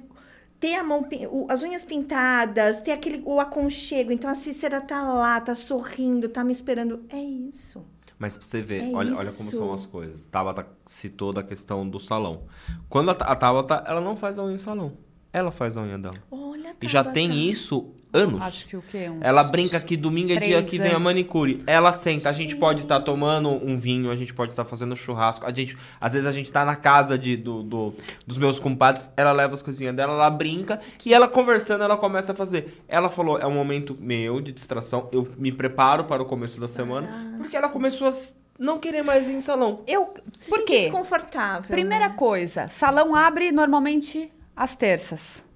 [0.59, 1.07] ter a mão,
[1.47, 4.11] as unhas pintadas, ter aquele o aconchego.
[4.11, 7.05] Então a Cícera tá lá, tá sorrindo, tá me esperando.
[7.09, 7.85] É isso.
[8.17, 10.25] Mas pra você ver, É olha, olha como são as coisas.
[10.25, 12.43] Tabata citou da questão do salão.
[12.89, 14.97] Quando a, a Tabata, ela não faz a unha em salão.
[15.31, 16.15] Ela faz a unha dela.
[16.29, 17.13] Olha, E já Tabata.
[17.13, 18.43] tem isso anos.
[18.43, 19.09] Acho que o quê?
[19.09, 21.63] Uns Ela brinca que domingo é dia que vem a manicure.
[21.67, 25.45] Ela senta, a gente pode estar tomando um vinho, a gente pode estar fazendo churrasco.
[25.45, 27.93] A gente, às vezes a gente tá na casa de, do, do-
[28.25, 32.31] dos meus compadres, ela leva as coisinhas dela, ela brinca e ela conversando, ela começa
[32.31, 32.81] a fazer.
[32.87, 36.67] Ela falou, é um momento meu de distração, eu me preparo para o começo da
[36.67, 38.11] semana, porque ela começou a
[38.57, 39.81] não querer mais ir em salão.
[39.87, 40.79] Eu, Se por sentir quê?
[40.85, 41.69] desconfortável.
[41.69, 42.15] Primeira né?
[42.17, 45.47] coisa, salão abre normalmente às terças.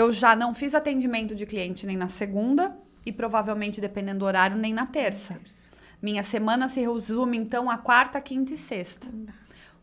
[0.00, 2.74] Eu já não fiz atendimento de cliente nem na segunda
[3.04, 5.38] e provavelmente, dependendo do horário, nem na terça.
[6.00, 9.06] Minha semana se resume, então, a quarta, quinta e sexta.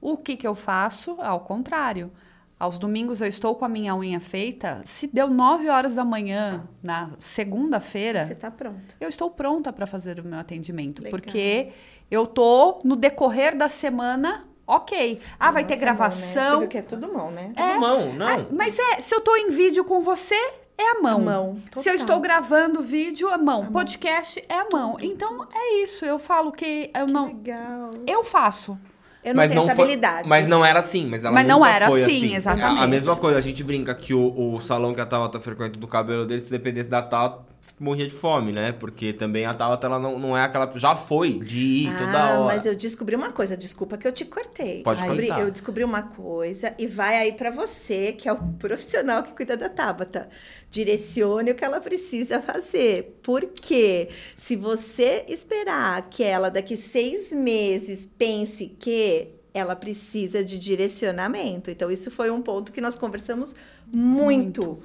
[0.01, 1.17] O que, que eu faço?
[1.21, 2.11] Ao contrário.
[2.59, 4.81] Aos domingos eu estou com a minha unha feita.
[4.85, 8.95] Se deu 9 horas da manhã na segunda-feira, Você tá pronta.
[8.99, 11.11] eu estou pronta para fazer o meu atendimento, Legal.
[11.19, 11.69] porque
[12.09, 15.19] eu tô no decorrer da semana, ok.
[15.39, 16.09] Ah, vai ter Nossa, mão, né?
[16.09, 16.59] Você gravação.
[16.59, 17.51] viu que é tudo mão, né?
[17.55, 17.77] É.
[17.79, 18.27] Não, não.
[18.27, 20.35] Ah, mas é, se eu tô em vídeo com você,
[20.77, 21.17] é a mão.
[21.17, 23.65] A mão, Se eu estou gravando vídeo, a mão.
[23.71, 24.97] Podcast é a mão.
[25.01, 26.05] Então é isso.
[26.05, 27.27] Eu falo que eu não.
[27.27, 27.91] Legal.
[28.05, 28.77] Eu faço.
[29.23, 30.29] Eu não tenho essa foi- habilidade.
[30.29, 32.35] Mas não era assim, mas ela Mas não era foi assim, assim.
[32.35, 32.79] exatamente.
[32.79, 35.77] A, a mesma coisa, a gente brinca que o, o salão que a Tabata frequenta
[35.77, 37.43] do cabelo dele, se dependesse da Tabata,
[37.79, 38.71] morria de fome, né?
[38.71, 40.71] Porque também a Tabata, ela não, não é aquela...
[40.75, 42.43] Já foi de ir toda Ah, hora.
[42.55, 43.55] mas eu descobri uma coisa.
[43.55, 44.83] Desculpa que eu te cortei.
[44.83, 45.41] Pode descobri, contar.
[45.41, 49.55] Eu descobri uma coisa e vai aí pra você, que é o profissional que cuida
[49.55, 50.29] da Tabata.
[50.71, 53.19] Direcione o que ela precisa fazer.
[53.23, 61.71] Porque se você esperar que ela daqui seis meses pense que ela precisa de direcionamento.
[61.71, 63.55] Então, isso foi um ponto que nós conversamos
[63.91, 64.79] muito, muito.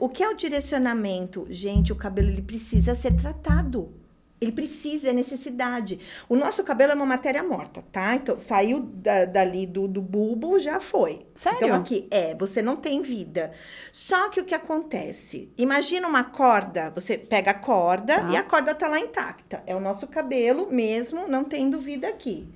[0.00, 1.46] O que é o direcionamento?
[1.50, 3.92] Gente, o cabelo ele precisa ser tratado.
[4.40, 6.00] Ele precisa, é necessidade.
[6.26, 8.14] O nosso cabelo é uma matéria morta, tá?
[8.14, 11.26] Então, saiu da- dali do, do bulbo, já foi.
[11.34, 11.58] Sério?
[11.62, 13.52] Então, aqui, é, você não tem vida.
[13.92, 15.52] Só que o que acontece?
[15.58, 18.28] Imagina uma corda, você pega a corda Tá.
[18.32, 19.62] e a corda tá lá intacta.
[19.66, 22.48] É o nosso cabelo mesmo, não tendo vida aqui.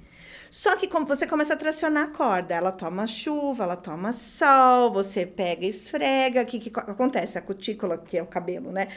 [0.63, 4.93] Só que como você começa a tracionar a corda, ela toma chuva, ela toma sol,
[4.93, 7.37] você pega e esfrega, o que, que co- acontece?
[7.39, 8.89] A cutícula, que é o cabelo, né?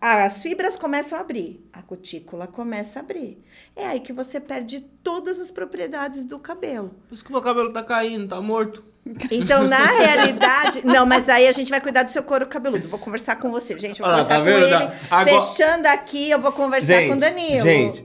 [0.00, 3.42] As fibras começam a abrir, a cutícula começa a abrir.
[3.76, 6.90] É aí que você perde todas as propriedades do cabelo.
[7.08, 8.84] Por isso que meu cabelo tá caindo, tá morto.
[9.30, 10.86] Então, na realidade.
[10.86, 12.88] Não, mas aí a gente vai cuidar do seu couro cabeludo.
[12.88, 14.00] Vou conversar com você, gente.
[14.00, 14.94] Vou Olha conversar tá com ele.
[15.10, 17.62] Agora- Fechando aqui, eu vou conversar com o Danilo.
[17.62, 18.04] Gente,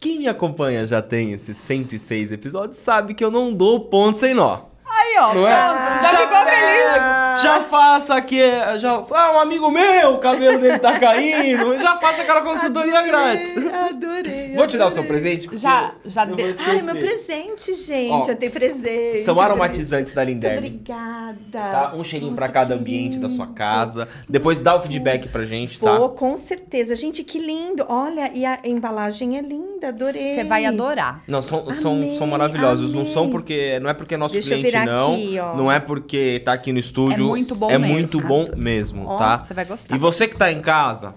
[0.00, 4.34] quem me acompanha já tem esses 106 episódios sabe que eu não dou ponto sem
[4.34, 4.71] nó.
[5.02, 5.34] Aí, ó.
[5.34, 5.54] Não é?
[5.54, 7.42] pronto, já, ficou feliz.
[7.42, 8.40] Já faça aqui,
[8.78, 11.76] já, ah, um amigo meu, o cabelo dele tá caindo.
[11.82, 13.56] Já faça aquela consultoria grátis.
[13.56, 14.54] Adorei.
[14.54, 15.48] Vou te dar o seu presente?
[15.58, 16.70] Já- já eu dei- vou esquecer.
[16.76, 18.10] Ai, meu presente, gente.
[18.12, 19.18] Ó, eu tenho presente.
[19.24, 20.58] São aromatizantes da Linderme.
[20.58, 21.38] obrigada.
[21.50, 21.92] Tá?
[21.96, 24.06] Um cheirinho pra Nossa, cada que ambiente da sua casa.
[24.28, 25.96] Depois dá o feedback pra gente, tá?
[25.96, 26.94] Vou, com certeza.
[26.94, 27.84] Gente, que lindo.
[27.88, 29.88] Olha, e a embalagem é linda.
[29.88, 30.34] Adorei.
[30.34, 31.22] Você vai adorar.
[31.26, 32.92] Não, são, são, Amei, são maravilhosos.
[32.92, 33.12] Não amei.
[33.12, 33.78] são porque.
[33.80, 35.14] Não é porque é nosso Deixa eu cliente, virar não.
[35.14, 35.36] aqui.
[35.56, 37.14] Não é porque tá aqui no estúdio.
[37.24, 37.94] É muito bom É mesmo.
[37.94, 39.38] muito bom mesmo, Ó, tá?
[39.42, 39.94] você vai gostar.
[39.94, 41.14] E você que tá em casa,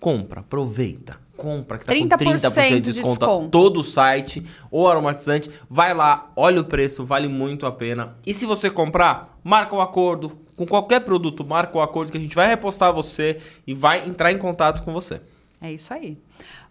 [0.00, 1.24] compra, aproveita.
[1.36, 3.18] Compra, que tá com 30% 30% de de desconto.
[3.18, 3.48] desconto.
[3.50, 5.50] Todo o site, ou aromatizante.
[5.68, 8.14] Vai lá, olha o preço, vale muito a pena.
[8.26, 10.32] E se você comprar, marca o acordo.
[10.56, 14.32] Com qualquer produto, marca o acordo que a gente vai repostar você e vai entrar
[14.32, 15.20] em contato com você.
[15.60, 16.16] É isso aí.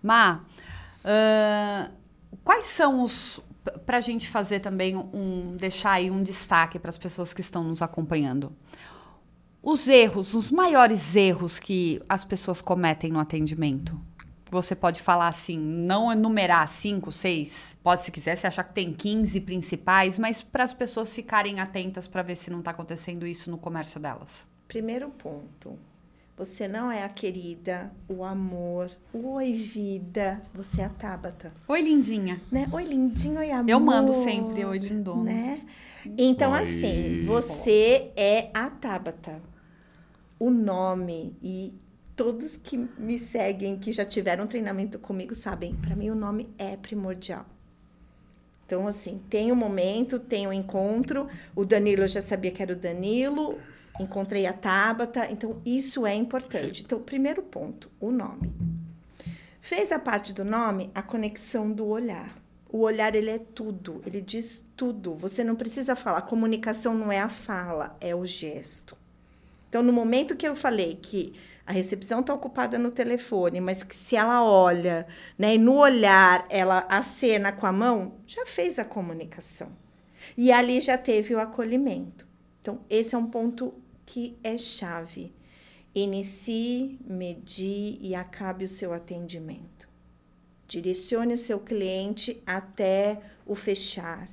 [0.01, 0.39] Má,
[1.06, 1.89] ahn,
[2.43, 3.39] quais são os.
[3.86, 5.55] Pra gente fazer também um.
[5.55, 8.55] deixar aí um destaque para as pessoas que estão nos acompanhando.
[9.61, 13.99] Os erros, os maiores erros que as pessoas cometem no atendimento.
[14.51, 18.93] Você pode falar assim, não enumerar cinco, seis, pode se quiser, se achar que tem
[18.93, 23.49] 15 principais, mas para as pessoas ficarem atentas para ver se não está acontecendo isso
[23.49, 24.47] no comércio delas.
[24.68, 25.80] Primeiro ponto.
[26.38, 30.41] Você não é a querida, o amor, o oi vida.
[30.53, 31.49] Você é a Tabata.
[31.65, 32.41] Oi, lindinha.
[32.51, 32.67] Né?
[32.73, 33.69] Oi, lindinho, oi, amor.
[33.69, 35.23] Eu mando sempre oi, lindona.
[35.23, 35.61] Né?
[36.17, 36.59] Então, Oi.
[36.59, 39.41] assim, você é a Tabata.
[40.38, 41.73] O nome e
[42.17, 46.75] todos que me seguem, que já tiveram treinamento comigo, sabem, para mim o nome é
[46.75, 47.45] primordial.
[48.65, 51.29] Então, assim, tem o momento, tem o encontro.
[51.55, 53.57] O Danilo eu já sabia que era o Danilo.
[53.99, 55.27] Encontrei a Tabata.
[55.31, 56.83] Então, isso é importante.
[56.83, 58.53] Então, primeiro ponto, o nome.
[59.61, 62.37] Fez a parte do nome, a conexão do olhar.
[62.69, 64.01] O olhar, ele é tudo.
[64.05, 65.15] Ele diz tudo.
[65.15, 66.21] Você não precisa falar.
[66.23, 68.97] Comunicação não é a fala, é o gesto.
[69.69, 71.33] Então, no momento que eu falei que
[71.65, 76.45] a recepção está ocupada no telefone, mas que se ela olha, né, e no olhar
[76.47, 79.71] ela acena com a mão, já fez a comunicação.
[80.37, 82.27] E ali já teve o acolhimento.
[82.61, 83.73] Então, esse é um ponto
[84.06, 85.34] que é chave.
[85.93, 89.88] Inicie, medie e acabe o seu atendimento.
[90.68, 94.28] Direcione o seu cliente até o fechar.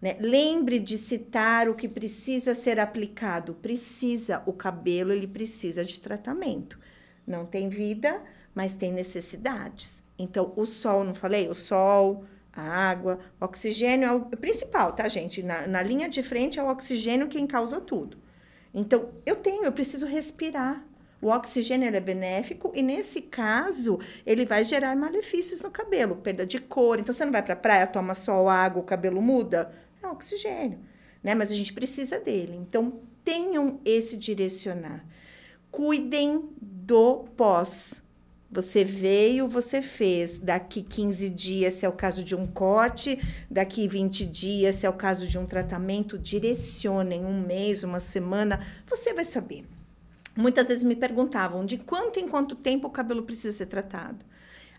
[0.00, 0.16] Né?
[0.20, 3.54] Lembre de citar o que precisa ser aplicado.
[3.54, 6.78] Precisa, o cabelo ele precisa de tratamento.
[7.26, 8.22] Não tem vida,
[8.54, 10.04] mas tem necessidades.
[10.18, 11.48] Então, o sol, não falei?
[11.48, 15.42] O sol, a água, o oxigênio é o principal, tá, gente?
[15.42, 18.25] Na, na linha de frente é o oxigênio quem causa tudo.
[18.76, 20.84] Então, eu tenho, eu preciso respirar.
[21.22, 26.58] O oxigênio é benéfico e, nesse caso, ele vai gerar malefícios no cabelo, perda de
[26.58, 27.00] cor.
[27.00, 29.72] Então, você não vai para a praia, toma sol, água, o cabelo muda?
[30.02, 30.78] É oxigênio,
[31.24, 31.34] né?
[31.34, 32.54] Mas a gente precisa dele.
[32.54, 35.06] Então, tenham esse direcionar.
[35.70, 38.02] Cuidem do pós.
[38.50, 40.38] Você veio, você fez.
[40.38, 43.20] Daqui 15 dias, se é o caso de um corte,
[43.50, 48.64] daqui 20 dias, se é o caso de um tratamento, direcionem um mês, uma semana,
[48.88, 49.64] você vai saber.
[50.36, 54.24] Muitas vezes me perguntavam de quanto em quanto tempo o cabelo precisa ser tratado.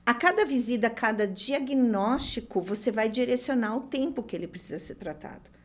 [0.05, 4.95] A cada visita, a cada diagnóstico, você vai direcionar o tempo que ele precisa ser
[4.95, 5.56] tratado.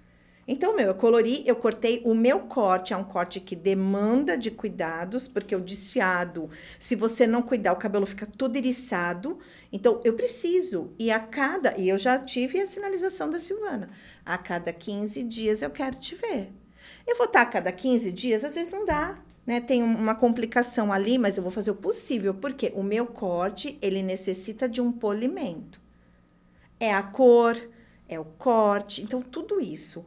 [0.47, 2.03] Então, meu, eu colori, eu cortei.
[2.05, 7.27] O meu corte é um corte que demanda de cuidados, porque o desfiado, se você
[7.27, 9.39] não cuidar, o cabelo fica todo eriçado.
[9.73, 10.91] Então, eu preciso.
[10.99, 11.79] E a cada.
[11.79, 13.89] E eu já tive a sinalização da Silvana.
[14.27, 16.51] A cada 15 dias eu quero te ver.
[17.07, 19.19] Eu vou estar a cada 15 dias, às vezes não dá.
[19.45, 23.77] Né, tem uma complicação ali, mas eu vou fazer o possível, porque o meu corte,
[23.83, 25.81] ele necessita de um polimento.
[26.79, 27.57] É a cor,
[28.09, 30.05] é o corte, então tudo isso.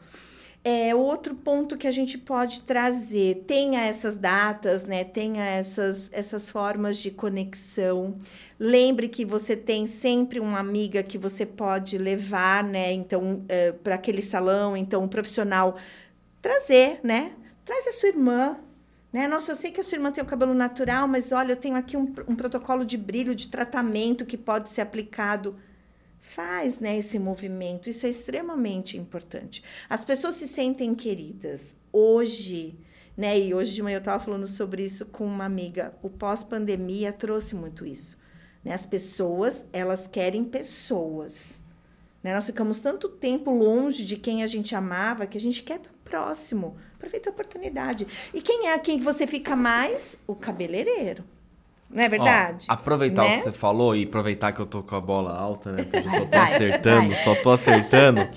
[0.68, 5.03] É outro ponto que a gente pode trazer, tenha essas datas, né?
[5.03, 8.18] Tenha essas, essas formas de conexão.
[8.59, 12.91] Lembre que você tem sempre uma amiga que você pode levar, né?
[12.91, 15.78] Então, é, para aquele salão, então, um profissional
[16.41, 17.34] trazer, né?
[17.63, 18.57] Traz a sua irmã,
[19.13, 19.28] né?
[19.28, 21.76] Nossa, eu sei que a sua irmã tem o cabelo natural, mas olha, eu tenho
[21.76, 25.55] aqui um, um protocolo de brilho, de tratamento que pode ser aplicado
[26.26, 27.90] faz né, esse movimento.
[27.90, 29.64] Isso é extremamente importante.
[29.88, 31.78] As pessoas se sentem queridas.
[31.94, 32.78] Hoje,
[33.16, 33.40] né?
[33.40, 35.94] E hoje de manhã eu estava falando sobre isso com uma amiga.
[36.02, 38.18] O pós-pandemia trouxe muito isso.
[38.64, 38.74] Né?
[38.74, 41.64] As pessoas, elas querem pessoas.
[42.24, 42.34] Né?
[42.34, 45.92] Nós ficamos tanto tempo longe de quem a gente amava que a gente quer estar
[46.04, 46.76] próximo.
[46.96, 48.08] Aproveita a oportunidade.
[48.34, 50.18] E quem é quem você fica mais?
[50.28, 51.24] O cabeleireiro.
[51.90, 52.66] Não é verdade?
[52.70, 53.30] Ó, aproveitar né?
[53.30, 55.84] o que você falou e aproveitar que eu tô com a bola alta, né?
[55.84, 58.28] Porque eu só tô acertando, só tô acertando.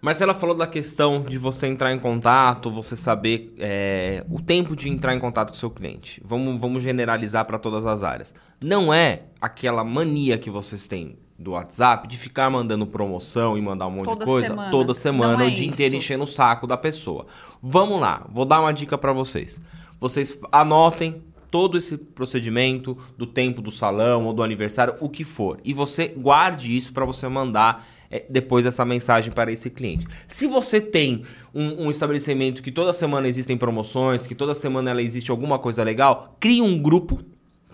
[0.00, 4.88] Marcela falou da questão de você entrar em contato, você saber é, o tempo de
[4.88, 6.20] entrar em contato com o seu cliente.
[6.22, 8.34] Vamos, vamos generalizar para todas as áreas.
[8.60, 13.86] Não é aquela mania que vocês têm do WhatsApp de ficar mandando promoção e mandar
[13.86, 14.70] um monte Toda de coisa semana.
[14.70, 15.72] toda semana, Não é o dia isso.
[15.74, 17.26] inteiro enchendo o saco da pessoa.
[17.62, 19.58] Vamos lá, vou dar uma dica para vocês.
[19.98, 21.22] Vocês anotem
[21.54, 26.08] todo esse procedimento do tempo do salão ou do aniversário, o que for, e você
[26.08, 30.04] guarde isso para você mandar é, depois essa mensagem para esse cliente.
[30.26, 31.22] Se você tem
[31.54, 35.84] um, um estabelecimento que toda semana existem promoções, que toda semana ela existe alguma coisa
[35.84, 37.24] legal, crie um grupo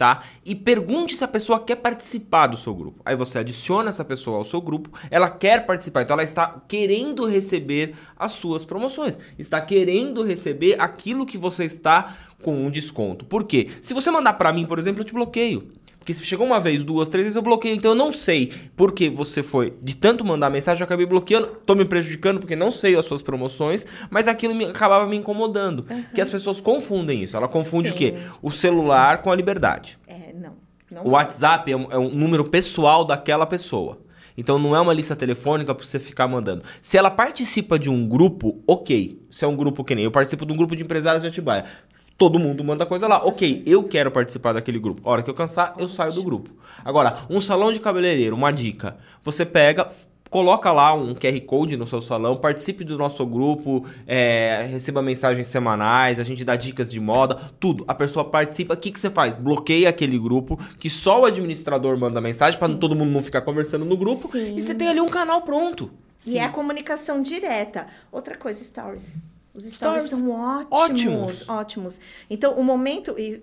[0.00, 0.22] tá?
[0.46, 3.02] E pergunte se a pessoa quer participar do seu grupo.
[3.04, 7.26] Aí você adiciona essa pessoa ao seu grupo, ela quer participar, então ela está querendo
[7.26, 13.24] receber as suas promoções, está querendo receber aquilo que você está com um desconto.
[13.24, 13.68] Por quê?
[13.82, 15.68] Se você mandar para mim, por exemplo, eu te bloqueio.
[16.00, 17.76] Porque se chegou uma vez, duas, três vezes eu bloqueio.
[17.76, 21.74] Então eu não sei porque você foi de tanto mandar mensagem, eu acabei bloqueando, tô
[21.74, 25.86] me prejudicando porque não sei as suas promoções, mas aquilo me, acabava me incomodando.
[26.14, 27.36] Que as pessoas confundem isso.
[27.36, 28.14] Ela confunde o quê?
[28.16, 28.30] Sim.
[28.40, 29.98] O celular com a liberdade.
[30.08, 30.54] É, não.
[30.90, 33.98] não O WhatsApp é um, é um número pessoal daquela pessoa.
[34.36, 36.62] Então não é uma lista telefônica pra você ficar mandando.
[36.80, 39.20] Se ela participa de um grupo, ok.
[39.30, 41.64] Se é um grupo que nem eu participo de um grupo de empresários de Atibaia.
[42.16, 43.24] Todo mundo manda coisa lá.
[43.24, 45.00] Ok, eu quero participar daquele grupo.
[45.08, 46.50] A hora que eu cansar, eu saio do grupo.
[46.84, 48.96] Agora, um salão de cabeleireiro, uma dica.
[49.22, 49.88] Você pega,
[50.30, 55.48] coloca lá um QR Code no seu salão, participe do nosso grupo, é, receba mensagens
[55.48, 57.84] semanais, a gente dá dicas de moda, tudo.
[57.88, 59.34] A pessoa participa, o que, que você faz?
[59.34, 63.84] Bloqueia aquele grupo, que só o administrador manda mensagem, para todo mundo não ficar conversando
[63.84, 64.56] no grupo, Sim.
[64.56, 65.90] e você tem ali um canal pronto.
[66.24, 67.86] E é a comunicação direta.
[68.12, 69.18] Outra coisa, stories.
[69.52, 70.10] Os stories, Stories.
[70.10, 71.48] são ótimos, Ótimos.
[71.48, 72.00] ótimos.
[72.28, 73.18] Então, o momento.
[73.18, 73.42] E...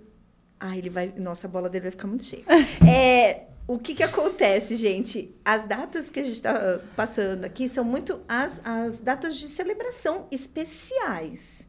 [0.59, 1.13] Ah, ele vai.
[1.17, 2.43] Nossa, a bola dele vai ficar muito cheia.
[2.87, 5.35] é, o que, que acontece, gente?
[5.43, 10.25] As datas que a gente está passando aqui são muito as, as datas de celebração
[10.31, 11.67] especiais.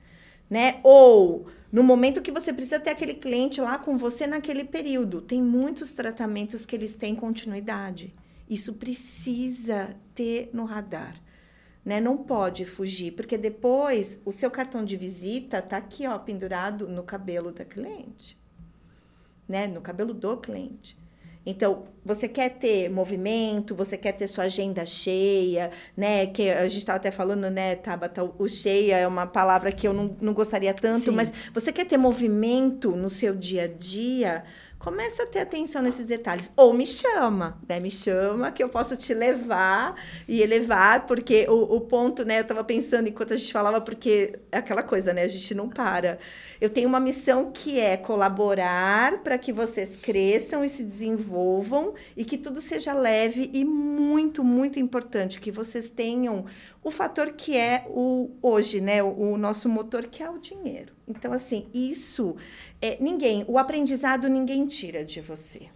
[0.48, 0.80] Né?
[0.84, 5.20] Ou no momento que você precisa ter aquele cliente lá com você naquele período.
[5.20, 8.14] Tem muitos tratamentos que eles têm continuidade.
[8.48, 11.20] Isso precisa ter no radar.
[11.84, 12.00] Né?
[12.00, 17.02] Não pode fugir, porque depois o seu cartão de visita tá aqui, ó, pendurado no
[17.02, 18.38] cabelo da cliente.
[19.48, 19.66] né?
[19.66, 20.97] No cabelo do cliente.
[21.50, 26.26] Então, você quer ter movimento, você quer ter sua agenda cheia, né?
[26.26, 29.94] Que a gente estava até falando, né, Tabata, o cheia é uma palavra que eu
[29.94, 31.10] não, não gostaria tanto, Sim.
[31.12, 34.44] mas você quer ter movimento no seu dia a dia,
[34.78, 36.50] começa a ter atenção nesses detalhes.
[36.56, 37.80] Ou me chama, né?
[37.80, 39.94] Me chama que eu posso te levar
[40.26, 42.38] e elevar, porque o, o ponto, né?
[42.38, 45.22] Eu estava pensando enquanto a gente falava, porque é aquela coisa, né?
[45.22, 46.18] A gente não para.
[46.60, 52.24] Eu tenho uma missão que é colaborar para que vocês cresçam e se desenvolvam e
[52.24, 56.46] que tudo seja leve e muito, muito importante que vocês tenham
[56.82, 59.02] o fator que é o hoje, né?
[59.02, 60.92] O, o nosso motor que é o dinheiro.
[61.06, 62.36] Então, assim, isso
[62.80, 65.68] é, ninguém, o aprendizado ninguém tira de você.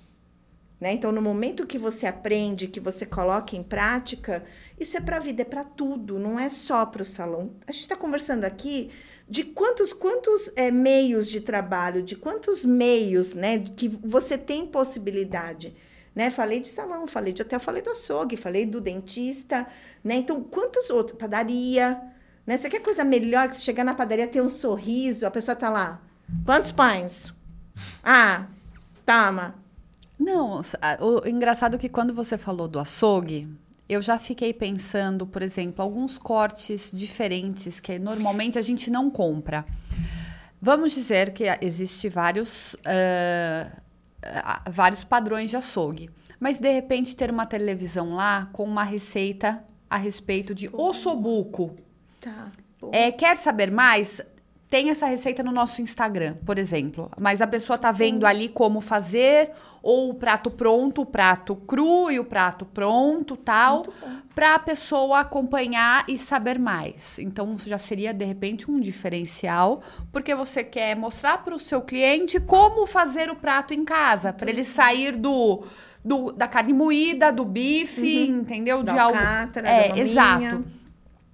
[0.80, 0.92] Né?
[0.92, 4.44] Então, no momento que você aprende, que você coloca em prática,
[4.78, 7.52] isso é para a vida, é para tudo, não é só para o salão.
[7.66, 8.90] A gente está conversando aqui
[9.28, 15.74] de quantos, quantos é, meios de trabalho, de quantos meios né, que você tem possibilidade.
[16.14, 16.30] Né?
[16.30, 19.66] Falei de salão, falei de hotel, falei do açougue, falei do dentista.
[20.02, 20.16] Né?
[20.16, 21.16] Então, quantos outros?
[21.16, 22.00] Padaria.
[22.44, 22.56] Né?
[22.56, 25.70] Você quer coisa melhor que você chegar na padaria, ter um sorriso, a pessoa tá
[25.70, 26.02] lá.
[26.44, 27.32] Quantos pães?
[28.02, 28.46] Ah,
[29.04, 29.54] toma.
[30.18, 30.60] Não,
[31.00, 33.48] o engraçado é que quando você falou do açougue,
[33.88, 39.64] eu já fiquei pensando, por exemplo, alguns cortes diferentes que normalmente a gente não compra.
[40.60, 43.80] Vamos dizer que existe vários, uh,
[44.70, 46.08] vários padrões de açougue,
[46.38, 51.76] mas de repente ter uma televisão lá com uma receita a respeito de ossobuco.
[52.20, 52.50] Tá.
[52.92, 54.20] É, quer saber mais?
[54.72, 57.10] Tem essa receita no nosso Instagram, por exemplo.
[57.20, 59.50] Mas a pessoa tá vendo ali como fazer,
[59.82, 63.84] ou o prato pronto, o prato cru e o prato pronto, tal,
[64.34, 67.18] para a pessoa acompanhar e saber mais.
[67.18, 72.40] Então já seria de repente um diferencial, porque você quer mostrar para o seu cliente
[72.40, 75.64] como fazer o prato em casa, para ele sair do,
[76.02, 78.40] do da carne moída, do bife, uhum.
[78.40, 78.82] entendeu?
[78.82, 79.18] Da de algo.
[79.66, 80.64] É, exato.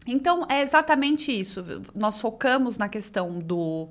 [0.09, 1.65] Então, é exatamente isso.
[1.95, 3.89] Nós focamos na questão do,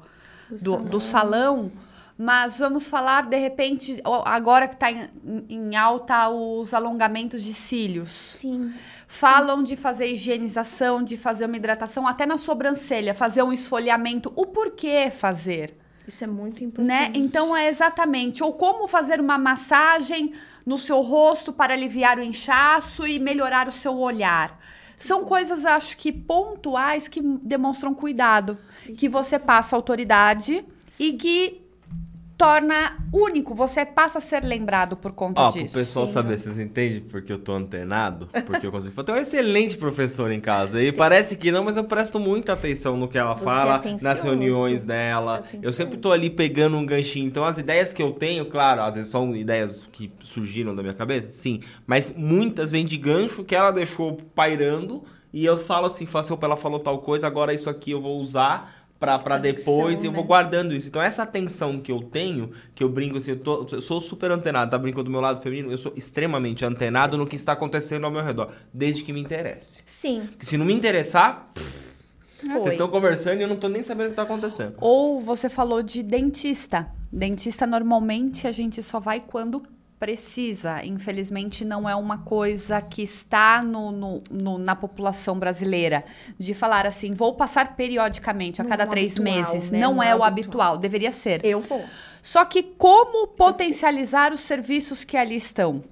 [0.49, 0.89] do, do, salão.
[0.89, 1.71] do salão.
[2.17, 5.07] mas vamos falar, de repente, agora que está em,
[5.47, 8.37] em, alta os alongamentos de cílios.
[8.41, 8.73] Sim.
[9.07, 9.63] Falam Sim.
[9.63, 14.33] de fazer higienização, de fazer uma hidratação, até na sobrancelha, fazer um esfoliamento.
[14.35, 15.77] O porquê fazer?
[16.07, 16.87] Isso é muito importante.
[16.87, 17.11] Né?
[17.13, 18.41] Então é exatamente.
[18.41, 20.33] Ou como fazer uma massagem
[20.65, 24.57] no seu rosto para aliviar o inchaço e melhorar o seu olhar.
[24.97, 28.57] São coisas, acho que, pontuais que demonstram cuidado.
[28.97, 31.03] Que você passa autoridade Sim.
[31.03, 31.66] e que
[32.37, 33.55] torna único.
[33.55, 35.73] Você passa a ser lembrado por conta Ó, disso.
[35.73, 36.13] Pro pessoal Sim.
[36.13, 38.29] saber, vocês entendem porque eu tô antenado?
[38.45, 38.93] Porque eu consigo.
[38.95, 40.81] Eu tenho um excelente professor em casa.
[40.81, 44.03] E parece que não, mas eu presto muita atenção no que ela Você fala, é
[44.03, 45.43] nas reuniões dela.
[45.61, 47.25] Eu sempre tô ali pegando um ganchinho.
[47.25, 50.93] Então, as ideias que eu tenho, claro, às vezes são ideias que surgiram da minha
[50.93, 51.61] cabeça, sim.
[51.87, 55.03] Mas muitas vêm de gancho que ela deixou pairando.
[55.33, 58.17] E eu falo assim, falo assim, ela falou tal coisa, agora isso aqui eu vou
[58.19, 60.27] usar para depois e eu vou né?
[60.27, 60.87] guardando isso.
[60.87, 64.31] Então, essa atenção que eu tenho, que eu brinco assim, eu, tô, eu sou super
[64.31, 65.71] antenado, tá brincando do meu lado feminino?
[65.71, 67.19] Eu sou extremamente antenado Sim.
[67.19, 69.79] no que está acontecendo ao meu redor, desde que me interesse.
[69.85, 70.23] Sim.
[70.27, 71.51] Porque se não me interessar.
[71.53, 71.87] Pff,
[72.43, 74.75] vocês estão conversando e eu não tô nem sabendo o que tá acontecendo.
[74.79, 76.87] Ou você falou de dentista.
[77.11, 79.63] Dentista, normalmente, a gente só vai quando
[79.99, 80.83] precisa.
[80.85, 86.03] Infelizmente, não é uma coisa que está no, no, no, na população brasileira.
[86.37, 89.71] De falar assim, vou passar periodicamente, a cada Não três habitual, meses.
[89.71, 89.79] né?
[89.79, 90.27] Não, Não é o habitual.
[90.27, 91.43] habitual, deveria ser.
[91.43, 91.83] Eu vou.
[92.21, 95.83] Só que como potencializar os serviços que ali estão?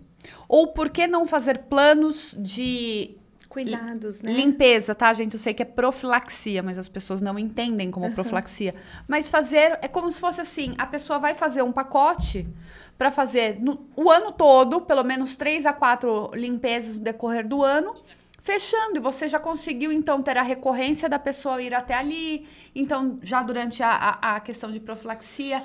[0.48, 3.18] Ou por que não fazer planos de
[3.56, 4.34] Cuidados, né?
[4.34, 5.36] Limpeza, tá, gente?
[5.36, 8.76] Eu sei que é profilaxia, mas as pessoas não entendem como profilaxia.
[9.08, 12.46] Mas fazer é como se fosse assim: a pessoa vai fazer um pacote
[12.98, 17.64] para fazer no, o ano todo, pelo menos três a quatro limpezas no decorrer do
[17.64, 17.94] ano.
[18.40, 22.48] Fechando, e você já conseguiu então ter a recorrência da pessoa ir até ali.
[22.76, 25.64] Então, já durante a, a, a questão de profilaxia,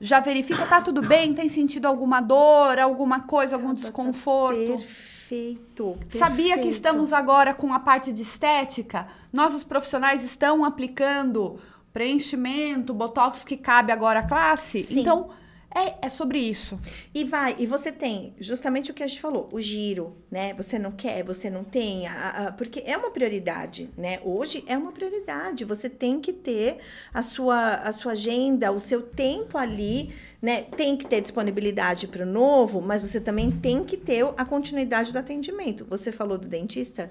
[0.00, 1.34] já verifica, tá tudo bem?
[1.34, 4.78] Tem sentido alguma dor, alguma coisa, algum desconforto?
[4.78, 5.98] Perfeito.
[6.08, 6.74] Sabia que perfeito.
[6.74, 9.06] estamos agora com a parte de estética?
[9.32, 11.60] Nós, os profissionais, estão aplicando
[11.92, 14.82] preenchimento, botox que cabe agora à classe?
[14.82, 15.00] Sim.
[15.00, 15.30] Então,
[15.74, 16.78] é, é sobre isso.
[17.14, 20.52] E vai, e você tem justamente o que a gente falou, o giro, né?
[20.54, 24.20] Você não quer, você não tem, a- a- porque é uma prioridade, né?
[24.24, 25.64] Hoje é uma prioridade.
[25.64, 26.78] Você tem que ter
[27.12, 30.62] a sua, a sua agenda, o seu tempo ali, né?
[30.62, 35.12] Tem que ter disponibilidade para o novo, mas você também tem que ter a continuidade
[35.12, 35.84] do atendimento.
[35.88, 37.10] Você falou do dentista,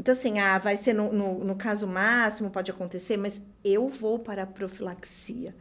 [0.00, 4.18] Então, assim, ah, vai ser no, no, no caso máximo, pode acontecer, mas eu vou
[4.18, 5.54] para a profilaxia,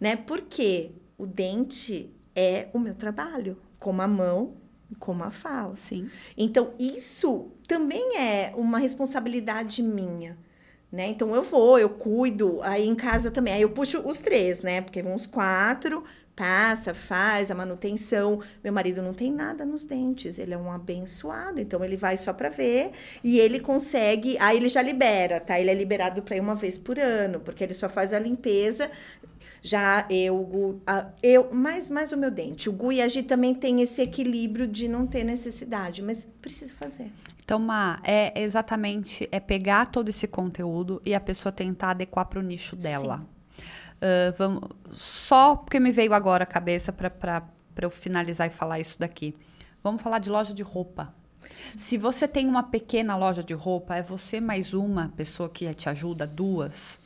[0.00, 0.16] né?
[0.16, 4.54] Porque o dente é o meu trabalho, como a mão,
[4.98, 5.76] como a fala.
[5.76, 6.08] Sim.
[6.38, 10.38] Então, isso também é uma responsabilidade minha.
[10.90, 11.08] Né?
[11.08, 13.52] Então eu vou, eu cuido, aí em casa também.
[13.52, 14.80] Aí eu puxo os três, né?
[14.80, 16.02] Porque vão os quatro,
[16.36, 18.40] passa, faz a manutenção.
[18.62, 22.32] Meu marido não tem nada nos dentes, ele é um abençoado, então ele vai só
[22.34, 22.90] para ver
[23.24, 25.58] e ele consegue, aí ele já libera, tá?
[25.58, 28.90] Ele é liberado para ir uma vez por ano, porque ele só faz a limpeza.
[29.62, 32.68] Já eu, Gu, a- eu mais, mais o meu dente.
[32.68, 36.72] O Gu e a Gi também tem esse equilíbrio de não ter necessidade, mas precisa
[36.78, 37.10] fazer.
[37.44, 42.38] Então, Ma, é exatamente é pegar todo esse conteúdo e a pessoa tentar adequar para
[42.38, 43.26] o nicho dela.
[44.00, 47.42] Ah, vamos, só porque me veio agora a cabeça para
[47.80, 49.34] eu finalizar e falar isso daqui.
[49.82, 51.14] Vamos falar de loja de roupa.
[51.76, 55.88] Se você tem uma pequena loja de roupa, é você mais uma pessoa que te
[55.88, 57.00] ajuda, duas.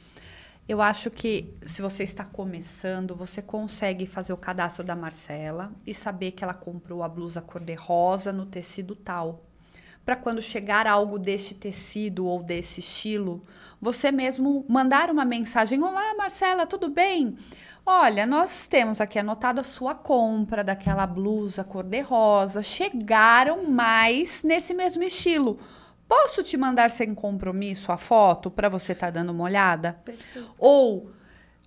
[0.68, 5.92] Eu acho que se você está começando, você consegue fazer o cadastro da Marcela e
[5.92, 9.44] saber que ela comprou a blusa cor-de-rosa no tecido tal.
[10.04, 13.44] Para quando chegar algo deste tecido ou desse estilo,
[13.80, 17.36] você mesmo mandar uma mensagem: Olá, Marcela, tudo bem?
[17.84, 22.62] Olha, nós temos aqui anotado a sua compra daquela blusa cor-de-rosa.
[22.62, 25.58] Chegaram mais nesse mesmo estilo.
[26.08, 30.00] Posso te mandar sem compromisso a foto para você estar dando uma olhada?
[30.58, 31.10] Ou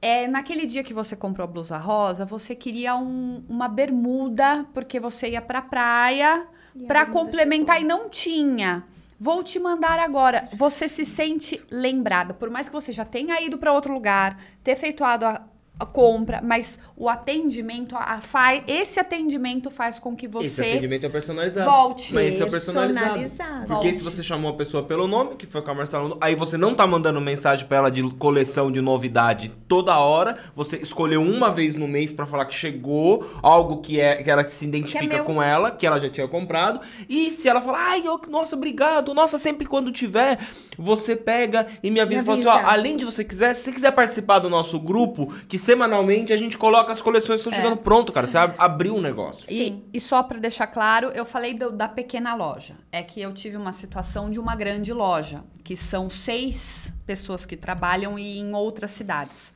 [0.01, 4.99] é, naquele dia que você comprou a blusa rosa, você queria um- uma bermuda porque
[4.99, 6.47] você ia pra praia E a
[6.87, 8.83] para complementar e não tinha.
[9.19, 10.49] Vou te mandar agora.
[10.53, 14.75] Você se sente lembrada, por mais que você já tenha ido para outro lugar, ter
[14.75, 15.41] feituado a,
[15.83, 20.61] a compra, mas o atendimento, a, a faz, esse atendimento faz com que Esse você
[20.61, 21.69] atendimento é personalizado.
[21.69, 22.13] volte.
[22.13, 23.19] Mas esse é personalizado.
[23.19, 23.67] Personalizado.
[23.67, 26.57] Porque se você chamou a pessoa pelo nome, que foi com a Marcela, aí você
[26.57, 30.37] não tá mandando mensagem pra ela de coleção de novidade toda hora.
[30.55, 34.49] Você escolheu uma vez no mês pra falar que chegou algo que é que ela
[34.49, 35.23] se identifica meu.
[35.25, 36.79] com ela, que ela já tinha comprado.
[37.09, 40.39] E se ela falar, ai, eu- nossa, obrigado, nossa, sempre quando tiver,
[40.77, 43.63] você pega e me avisa, Me e fala assim, ó, além de você quiser, se
[43.63, 47.53] você quiser participar do nosso grupo, que semanalmente a gente coloca as coleções que estão
[47.63, 48.27] chegando pronto, cara.
[48.27, 49.43] Você ab- abriu um negócio.
[49.49, 49.83] E, Sim.
[49.93, 52.75] e só para deixar claro, eu falei do- da pequena loja.
[52.91, 57.57] É que eu tive uma situação de uma grande loja, que são seis pessoas que
[57.57, 59.51] trabalham e em outras cidades.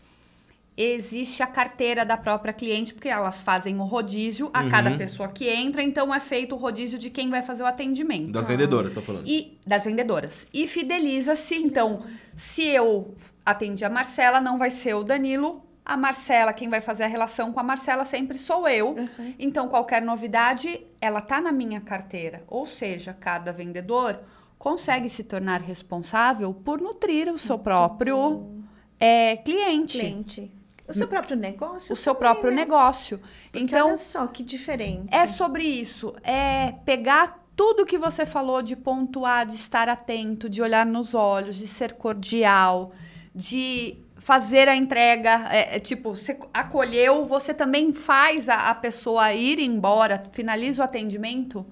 [0.79, 4.97] Existe a carteira da própria cliente, porque elas fazem o rodízio a cada Uhum.
[4.99, 8.31] pessoa que entra, então é feito o rodízio de quem vai fazer o atendimento.
[8.31, 9.27] Das vendedoras, tá falando.
[9.27, 10.47] E das vendedoras.
[10.53, 11.55] E fideliza-se.
[11.55, 12.03] Então,
[12.35, 15.63] se eu atendi a Marcela, não vai ser o Danilo.
[15.87, 18.93] A Marcela, quem vai fazer a relação com a Marcela sempre sou eu.
[19.39, 22.43] Então, qualquer novidade, ela tá na minha carteira.
[22.49, 24.19] Ou seja, cada vendedor
[24.59, 28.65] consegue se tornar responsável por nutrir o seu próprio
[28.99, 30.51] é, cliente, Cliente.
[30.85, 31.93] O seu próprio negócio?
[31.93, 32.57] o seu também, próprio né?
[32.57, 33.21] negócio.
[33.49, 35.07] Porque então, olha só que diferente.
[35.09, 36.13] é sobre isso.
[36.21, 41.55] É pegar tudo que você falou de pontuar, de estar atento, de olhar nos olhos,
[41.55, 42.91] de ser cordial,
[43.33, 45.47] de fazer a entrega.
[45.49, 50.85] É, é, tipo, você acolheu, você também faz a, a pessoa ir embora, finaliza o
[50.85, 51.65] atendimento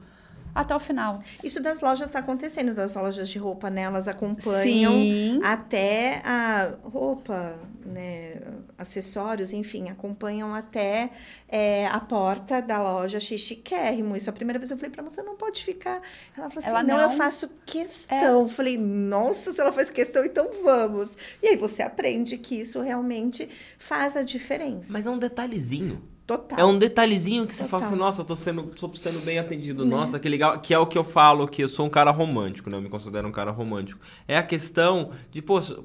[0.56, 1.22] até o final.
[1.44, 3.82] Isso das lojas está acontecendo, das lojas de roupa, né?
[3.82, 5.42] Elas acompanham Sim.
[5.44, 8.42] até a roupa, né?
[8.78, 11.12] Acessórios, enfim, acompanham até
[11.48, 14.16] é, a porta da loja achei chiquérrimo.
[14.16, 16.02] Isso a primeira vez eu falei pra moça, não pode ficar.
[16.38, 17.04] Ela falou assim: Ela não, não.
[17.04, 17.06] É.
[17.06, 18.42] eu faço questão.
[18.42, 21.18] Eu Falei, nossa, se ela faz questão, então vamos.
[21.44, 24.94] E aí você aprende que isso realmente faz a diferença.
[24.94, 26.15] Mas é um detalhezinho.
[26.26, 26.60] Total.
[26.60, 29.86] É um detalhezinho que você fala assim, nossa, tô sendo, tô sendo bem atendido.
[29.86, 30.60] Nossa, que legal.
[30.60, 32.78] Que é o que eu falo, que eu sou um cara romântico, né?
[32.78, 34.02] Eu me considero um cara romântico.
[34.28, 35.78] É a questão de, poxa,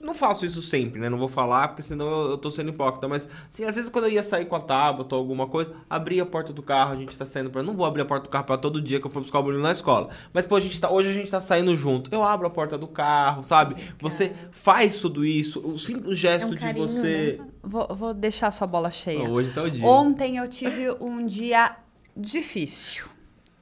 [0.00, 1.10] não faço isso sempre, né?
[1.10, 3.06] Não vou falar, porque senão eu, eu tô sendo hipócrita.
[3.06, 6.22] Mas, assim, às vezes quando eu ia sair com a Tabata ou alguma coisa, abria
[6.22, 7.62] a porta do carro, a gente tá saindo pra...
[7.62, 9.42] Não vou abrir a porta do carro pra todo dia que eu for buscar o
[9.42, 10.08] Bruno na escola.
[10.32, 12.12] Mas, pô, a gente tá, hoje a gente tá saindo junto.
[12.12, 13.76] Eu abro a porta do carro, sabe?
[13.98, 15.60] Você faz tudo isso.
[15.60, 17.40] O simples gesto É um de carinho, você...
[17.62, 19.28] Vou, vou deixar sua bola cheia.
[19.28, 19.84] Hoje tá o dia.
[19.84, 21.76] Ontem eu tive um dia
[22.16, 23.04] difícil.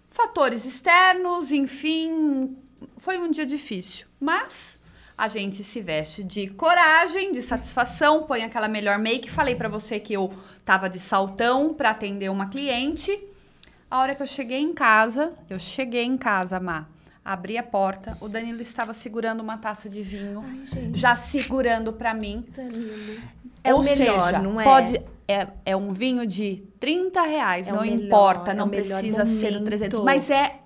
[0.08, 2.56] Fatores externos, enfim,
[2.96, 4.06] foi um dia difícil.
[4.20, 4.80] Mas
[5.18, 9.28] a gente se veste de coragem, de satisfação, põe aquela melhor make.
[9.28, 10.32] Falei pra você que eu
[10.64, 13.18] tava de saltão pra atender uma cliente.
[13.90, 16.86] A hora que eu cheguei em casa, eu cheguei em casa, Má.
[17.24, 20.98] Abri a porta, o Danilo estava segurando uma taça de vinho, Ai, gente.
[20.98, 22.46] já segurando pra mim.
[22.56, 23.20] Danilo.
[23.64, 24.64] É Ou o melhor, seja, não é?
[24.64, 29.00] Pode, é, é um vinho de 30 reais, É não melhor, importa, é não melhor
[29.00, 29.64] precisa ser o momento.
[29.64, 30.60] 300, mas é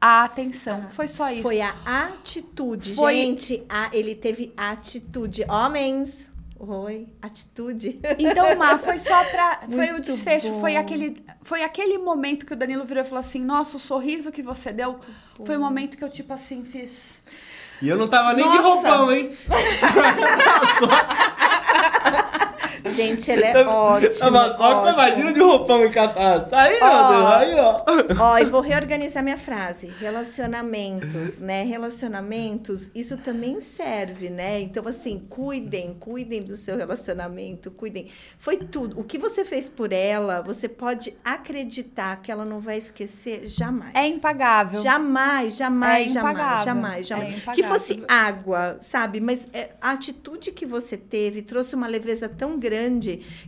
[0.00, 0.86] a atenção.
[0.90, 1.42] Foi só isso.
[1.42, 3.64] Foi a atitude, Foi- gente.
[3.68, 5.44] A, ele teve atitude.
[5.48, 6.26] Homens,
[6.58, 7.98] oi, atitude.
[8.18, 9.60] Então, Má, foi só pra.
[9.68, 10.60] Foi o Muito desfecho, bom.
[10.60, 14.30] foi aquele, foi aquele momento que o Danilo virou e falou assim: Nossa, o sorriso
[14.30, 14.98] que você deu
[15.44, 17.20] foi o momento que eu, tipo assim, fiz.
[17.80, 18.88] E eu não tava nem de Nossa.
[18.88, 19.30] roupão, hein?
[22.86, 24.14] Gente, ele é ótimo.
[24.18, 24.92] Tava só com a ótimo.
[24.92, 26.54] imagina de roupão em catarse.
[26.54, 27.08] Aí, meu Ó.
[27.08, 27.84] Deus, aí, ó.
[28.20, 29.92] Ó, e vou reorganizar minha frase.
[29.98, 31.62] Relacionamentos, né?
[31.64, 34.60] Relacionamentos, isso também serve, né?
[34.60, 38.08] Então, assim, cuidem, cuidem do seu relacionamento, cuidem.
[38.38, 38.98] Foi tudo.
[38.98, 43.92] O que você fez por ela, você pode acreditar que ela não vai esquecer jamais.
[43.94, 44.80] É impagável.
[44.82, 47.48] Jamais, jamais, É jamais, jamais, jamais.
[47.48, 49.20] É que fosse água, sabe?
[49.20, 52.67] Mas é, a atitude que você teve trouxe uma leveza tão grande.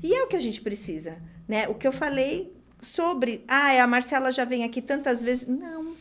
[0.02, 1.18] E é o que a gente precisa,
[1.48, 1.68] né?
[1.68, 5.46] O que eu falei sobre, ah, a Marcela já vem aqui tantas vezes.
[5.46, 5.94] Não,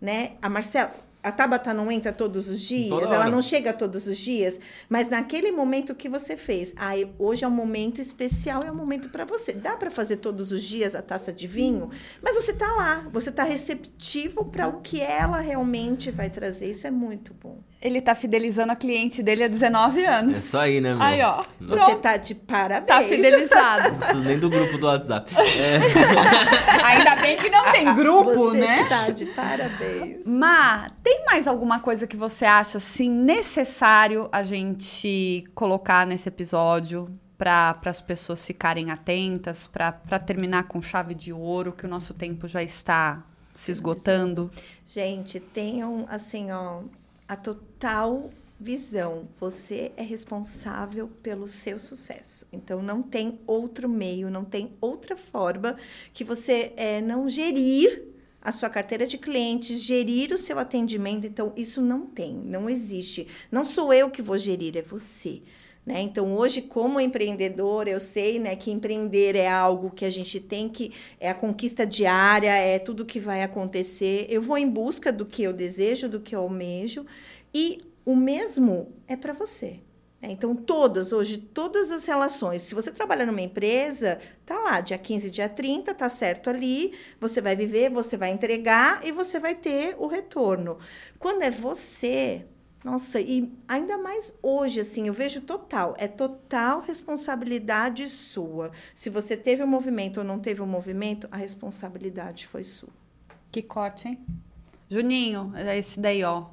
[0.00, 0.32] né?
[0.40, 0.92] A Marcela.
[1.22, 4.58] A Tabata não entra todos os dias, ela não chega todos os dias,
[4.88, 9.08] mas naquele momento que você fez, ah, hoje é um momento especial, é um momento
[9.08, 9.52] para você.
[9.52, 11.90] Dá para fazer todos os dias a taça de vinho,
[12.20, 16.68] mas você tá lá, você tá receptivo para o que ela realmente vai trazer.
[16.68, 17.62] Isso é muito bom.
[17.82, 20.34] Ele tá fidelizando a cliente dele há 19 anos.
[20.34, 21.02] É isso aí, né, meu?
[21.02, 21.42] Aí, ó.
[21.58, 22.86] Não Você tá de parabéns.
[22.86, 23.96] Tá fidelizado.
[23.96, 25.32] preciso nem do grupo do WhatsApp.
[25.36, 25.78] É,
[26.86, 28.84] Ainda bem que não tem grupo, Você né?
[28.88, 30.26] tá de parabéns.
[30.26, 37.08] Má, tem mais alguma coisa que você acha assim necessário a gente colocar nesse episódio
[37.36, 42.46] para as pessoas ficarem atentas, para terminar com chave de ouro, que o nosso tempo
[42.46, 44.48] já está se esgotando?
[44.86, 46.82] Gente, tenham assim, ó,
[47.32, 48.28] a total
[48.60, 49.28] visão.
[49.40, 52.46] Você é responsável pelo seu sucesso.
[52.52, 55.76] Então não tem outro meio, não tem outra forma
[56.12, 58.04] que você é, não gerir
[58.40, 61.26] a sua carteira de clientes, gerir o seu atendimento.
[61.26, 63.26] Então isso não tem, não existe.
[63.50, 65.42] Não sou eu que vou gerir, é você.
[65.84, 66.00] Né?
[66.00, 70.68] Então, hoje, como empreendedor, eu sei né, que empreender é algo que a gente tem
[70.68, 70.92] que.
[71.18, 74.26] É a conquista diária, é tudo que vai acontecer.
[74.30, 77.04] Eu vou em busca do que eu desejo, do que eu almejo,
[77.52, 79.80] e o mesmo é para você.
[80.20, 80.30] né?
[80.30, 82.62] Então, todas, hoje, todas as relações.
[82.62, 87.40] Se você trabalha numa empresa, tá lá, dia 15, dia 30, tá certo ali, você
[87.40, 90.78] vai viver, você vai entregar e você vai ter o retorno.
[91.18, 92.46] Quando é você,
[92.84, 98.72] nossa, e ainda mais hoje, assim, eu vejo total, é total responsabilidade sua.
[98.94, 102.64] Se você teve o um movimento ou não teve o um movimento, a responsabilidade foi
[102.64, 102.90] sua.
[103.52, 104.18] Que corte, hein?
[104.88, 106.46] Juninho, é esse daí, ó.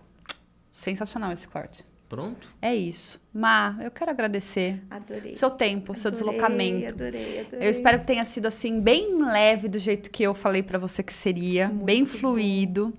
[0.72, 1.84] Sensacional esse corte.
[2.08, 2.48] Pronto?
[2.62, 3.20] É isso.
[3.32, 5.36] Má, eu quero agradecer Adorei.
[5.36, 6.88] seu tempo, seu Adorei, deslocamento.
[6.96, 7.68] Adorei, adorei.
[7.68, 11.04] Eu espero que tenha sido assim bem leve do jeito que eu falei pra você
[11.04, 12.92] que seria, Muito bem bom, fluido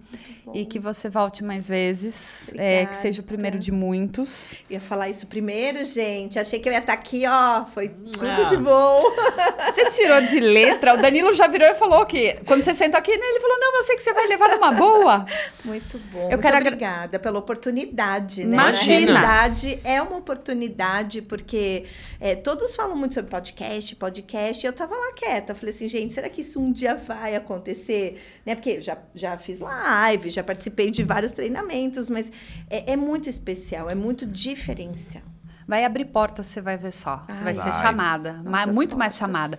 [0.44, 0.52] bom.
[0.54, 4.52] e que você volte mais vezes, é, que seja o primeiro de muitos.
[4.70, 6.38] Eu ia falar isso primeiro, gente.
[6.38, 7.64] Achei que eu ia estar aqui, ó.
[7.64, 8.44] Foi tudo Ah.
[8.44, 9.02] de bom.
[9.74, 13.10] Você tirou de letra, o Danilo já virou e falou que quando você sentou aqui,
[13.16, 15.26] né, ele falou: "Não, eu sei que você vai levar numa boa".
[15.64, 16.22] Muito bom.
[16.22, 18.54] Eu Muito quero agra- obrigada pela oportunidade, né?
[18.54, 19.12] Imagina.
[19.12, 21.84] Na realidade, é uma oportunidade, porque
[22.20, 25.54] é, todos falam muito sobre podcast, podcast, e eu tava lá quieta.
[25.54, 28.22] Falei assim, gente, será que isso um dia vai acontecer?
[28.46, 28.54] Né?
[28.54, 32.30] Porque eu já, já fiz live, já participei de vários treinamentos, mas
[32.70, 35.24] é, é muito especial, é muito diferencial.
[35.66, 37.22] Vai abrir portas, você vai ver só.
[37.28, 37.72] Você vai, Vai.
[37.72, 39.34] ser chamada, ma- Nossas muito mais portas.
[39.34, 39.58] chamada.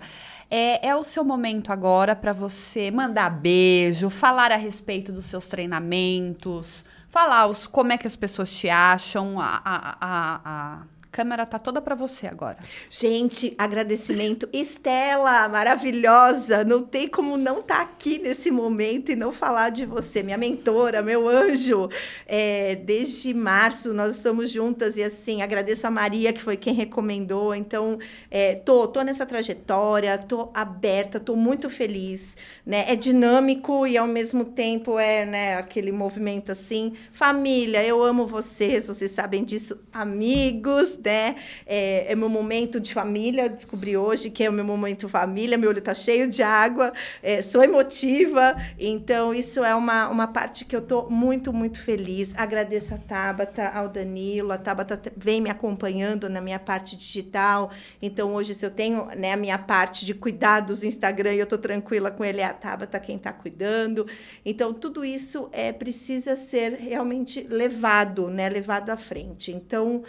[0.49, 5.47] É, é o seu momento agora para você mandar beijo, falar a respeito dos seus
[5.47, 9.39] treinamentos, falar os, como é que as pessoas te acham.
[9.39, 12.57] A, a, a, a câmera tá toda para você agora.
[12.89, 14.47] Gente, agradecimento.
[14.53, 16.63] Estela, maravilhosa.
[16.63, 21.01] Não tem como não estar aqui nesse momento e não falar de você, minha mentora,
[21.01, 21.89] meu anjo.
[22.25, 27.53] É, desde março nós estamos juntas e assim, agradeço a Maria, que foi quem recomendou.
[27.53, 32.37] Então, é, tô, tô nessa trajetória, tô aberta, tô muito feliz.
[32.65, 32.85] Né?
[32.87, 36.93] É dinâmico e ao mesmo tempo é né, aquele movimento assim.
[37.11, 41.35] Família, eu amo vocês, vocês sabem disso, amigos, né?
[41.65, 45.69] É, é meu momento de família, descobri hoje que é o meu momento família, meu
[45.69, 50.75] olho tá cheio de água, é, sou emotiva, então isso é uma, uma parte que
[50.75, 52.33] eu tô muito, muito feliz.
[52.37, 57.71] Agradeço a Tabata, ao Danilo, a Tabata vem me acompanhando na minha parte digital,
[58.01, 61.47] então hoje se eu tenho né, a minha parte de cuidados do Instagram e eu
[61.47, 64.05] tô tranquila com ele, é a Tabata quem tá cuidando.
[64.45, 69.51] Então tudo isso é precisa ser realmente levado, né, levado à frente.
[69.51, 70.03] Então,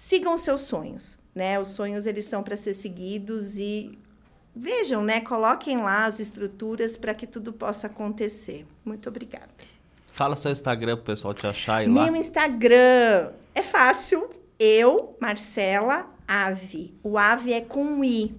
[0.00, 1.60] sigam seus sonhos, né?
[1.60, 3.98] Os sonhos eles são para ser seguidos e
[4.56, 5.20] vejam, né?
[5.20, 8.66] Coloquem lá as estruturas para que tudo possa acontecer.
[8.82, 9.50] Muito obrigada.
[10.10, 12.04] Fala seu Instagram pro pessoal te achar e lá.
[12.06, 14.30] Meu Instagram é fácil.
[14.58, 16.94] Eu, Marcela Ave.
[17.02, 18.34] O Ave é com I.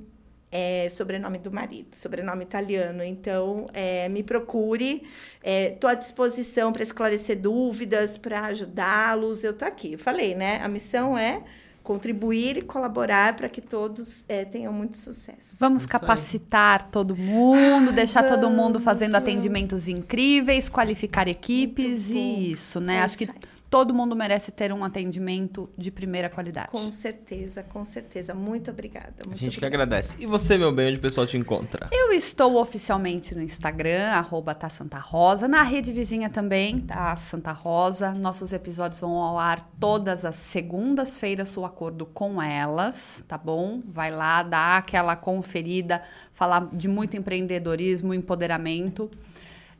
[0.52, 3.03] É sobrenome do marido, sobrenome italiano.
[3.03, 5.03] Então, é, me procure.
[5.41, 9.44] Estou à disposição para esclarecer dúvidas, para ajudá-los.
[9.45, 9.94] Eu estou aqui.
[9.94, 10.60] Eu falei, né?
[10.61, 11.41] A missão é
[11.84, 15.57] contribuir e colaborar para que todos é, tenham muito sucesso.
[15.60, 15.90] Vamos aí.
[15.90, 19.28] capacitar todo mundo, Ai, deixar todo mundo vamos, fazendo vamos.
[19.28, 22.98] atendimentos incríveis, qualificar equipes e isso, né?
[22.98, 23.30] É Acho que.
[23.72, 26.68] Todo mundo merece ter um atendimento de primeira qualidade.
[26.68, 28.34] Com certeza, com certeza.
[28.34, 29.14] Muito obrigada.
[29.23, 29.84] A Muito gente que obrigada.
[29.85, 30.18] agradece.
[30.19, 31.88] E você, meu bem, onde o pessoal te encontra?
[31.89, 37.53] Eu estou oficialmente no Instagram, arroba tá Santa Rosa, na rede vizinha também, tá Santa
[37.53, 38.11] Rosa.
[38.11, 43.81] Nossos episódios vão ao ar todas as segundas-feiras, o acordo com elas, tá bom?
[43.88, 46.03] Vai lá, dá aquela conferida,
[46.34, 49.10] falar de muito empreendedorismo, empoderamento.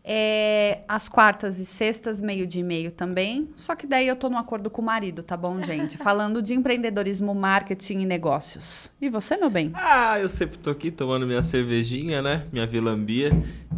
[0.04, 3.50] É, às quartas e sextas, meio de e meio também.
[3.56, 5.98] Só que daí eu tô no acordo com o marido, tá bom, gente?
[6.00, 8.92] Falando de empreendedorismo, marketing e negócios.
[9.00, 9.72] E você, meu bem?
[9.76, 12.46] Ah, eu sempre tô aqui tomando minha cervejinha, né?
[12.52, 13.32] Minha vilambia,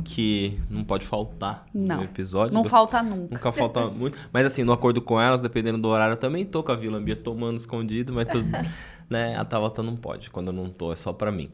[0.06, 1.98] que não pode faltar Não.
[1.98, 2.54] no episódio.
[2.54, 3.36] Não falta nunca.
[3.36, 4.18] Nunca falta muito.
[4.32, 7.18] Mas assim, no acordo com elas, dependendo do horário, eu também tô com a vilambia
[7.18, 8.48] tomando escondido, mas tudo.
[9.10, 9.36] né?
[9.38, 10.30] A Tabata não pode.
[10.30, 11.50] Quando eu não tô, é só pra mim.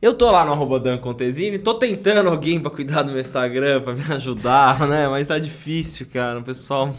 [0.00, 0.80] Eu tô lá no arroba
[1.58, 5.06] tô tentando alguém pra cuidar do meu Instagram, pra me ajudar, né?
[5.08, 6.38] Mas tá difícil, cara.
[6.38, 6.94] O pessoal.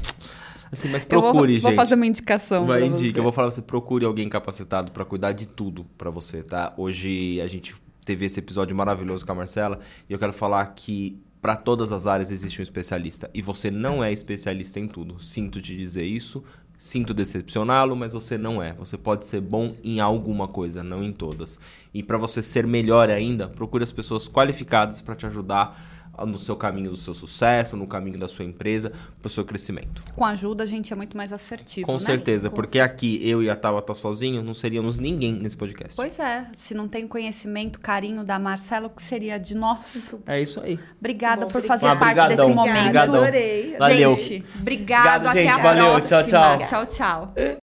[0.72, 1.76] Assim, mas vou- procure, vou, gente.
[1.76, 2.66] fazer uma indicação.
[2.68, 3.20] Vai indica, você.
[3.20, 6.74] eu vou falar pra você, procure alguém capacitado pra cuidar de tudo pra você, tá?
[6.78, 7.76] Hoje a gente
[8.06, 9.80] teve esse episódio maravilhoso com a Marcela
[10.10, 14.04] e eu quero falar que pra todas as áreas existe um especialista e você não
[14.04, 15.20] é especialista em tudo.
[15.20, 16.44] Sinto te dizer isso,
[16.82, 18.74] sinto decepcioná-lo, mas você não é.
[18.74, 21.60] Você pode ser bom em alguma coisa, não em todas.
[21.94, 25.80] E pra você ser melhor ainda, procure as pessoas qualificadas pra te ajudar
[26.26, 28.92] no seu caminho do seu sucesso, no caminho da sua empresa,
[29.22, 30.04] pro seu crescimento.
[30.16, 32.00] Com ajuda, a gente é muito mais assertivo, Com né?
[32.00, 35.96] certeza, Com porque aqui eu e a Tabata sozinho não seríamos ninguém nesse podcast.
[35.96, 40.16] Pois é, se não tem conhecimento, carinho da Marcela, o que seria de nós?
[40.26, 40.80] É isso aí.
[41.00, 41.80] Obrigada Bom, por obrigada.
[41.80, 42.78] fazer Ah, parte brigadão, desse momento.
[42.80, 43.16] Obrigadão.
[43.16, 43.76] Adorei.
[43.78, 44.16] Valeu.
[44.16, 45.52] Gente, obrigado, Obrigado, até gente.
[45.52, 46.24] a Valeu, próxima.
[46.24, 46.68] tchau, tchau.
[46.68, 46.86] Tchau,
[47.34, 47.61] tchau.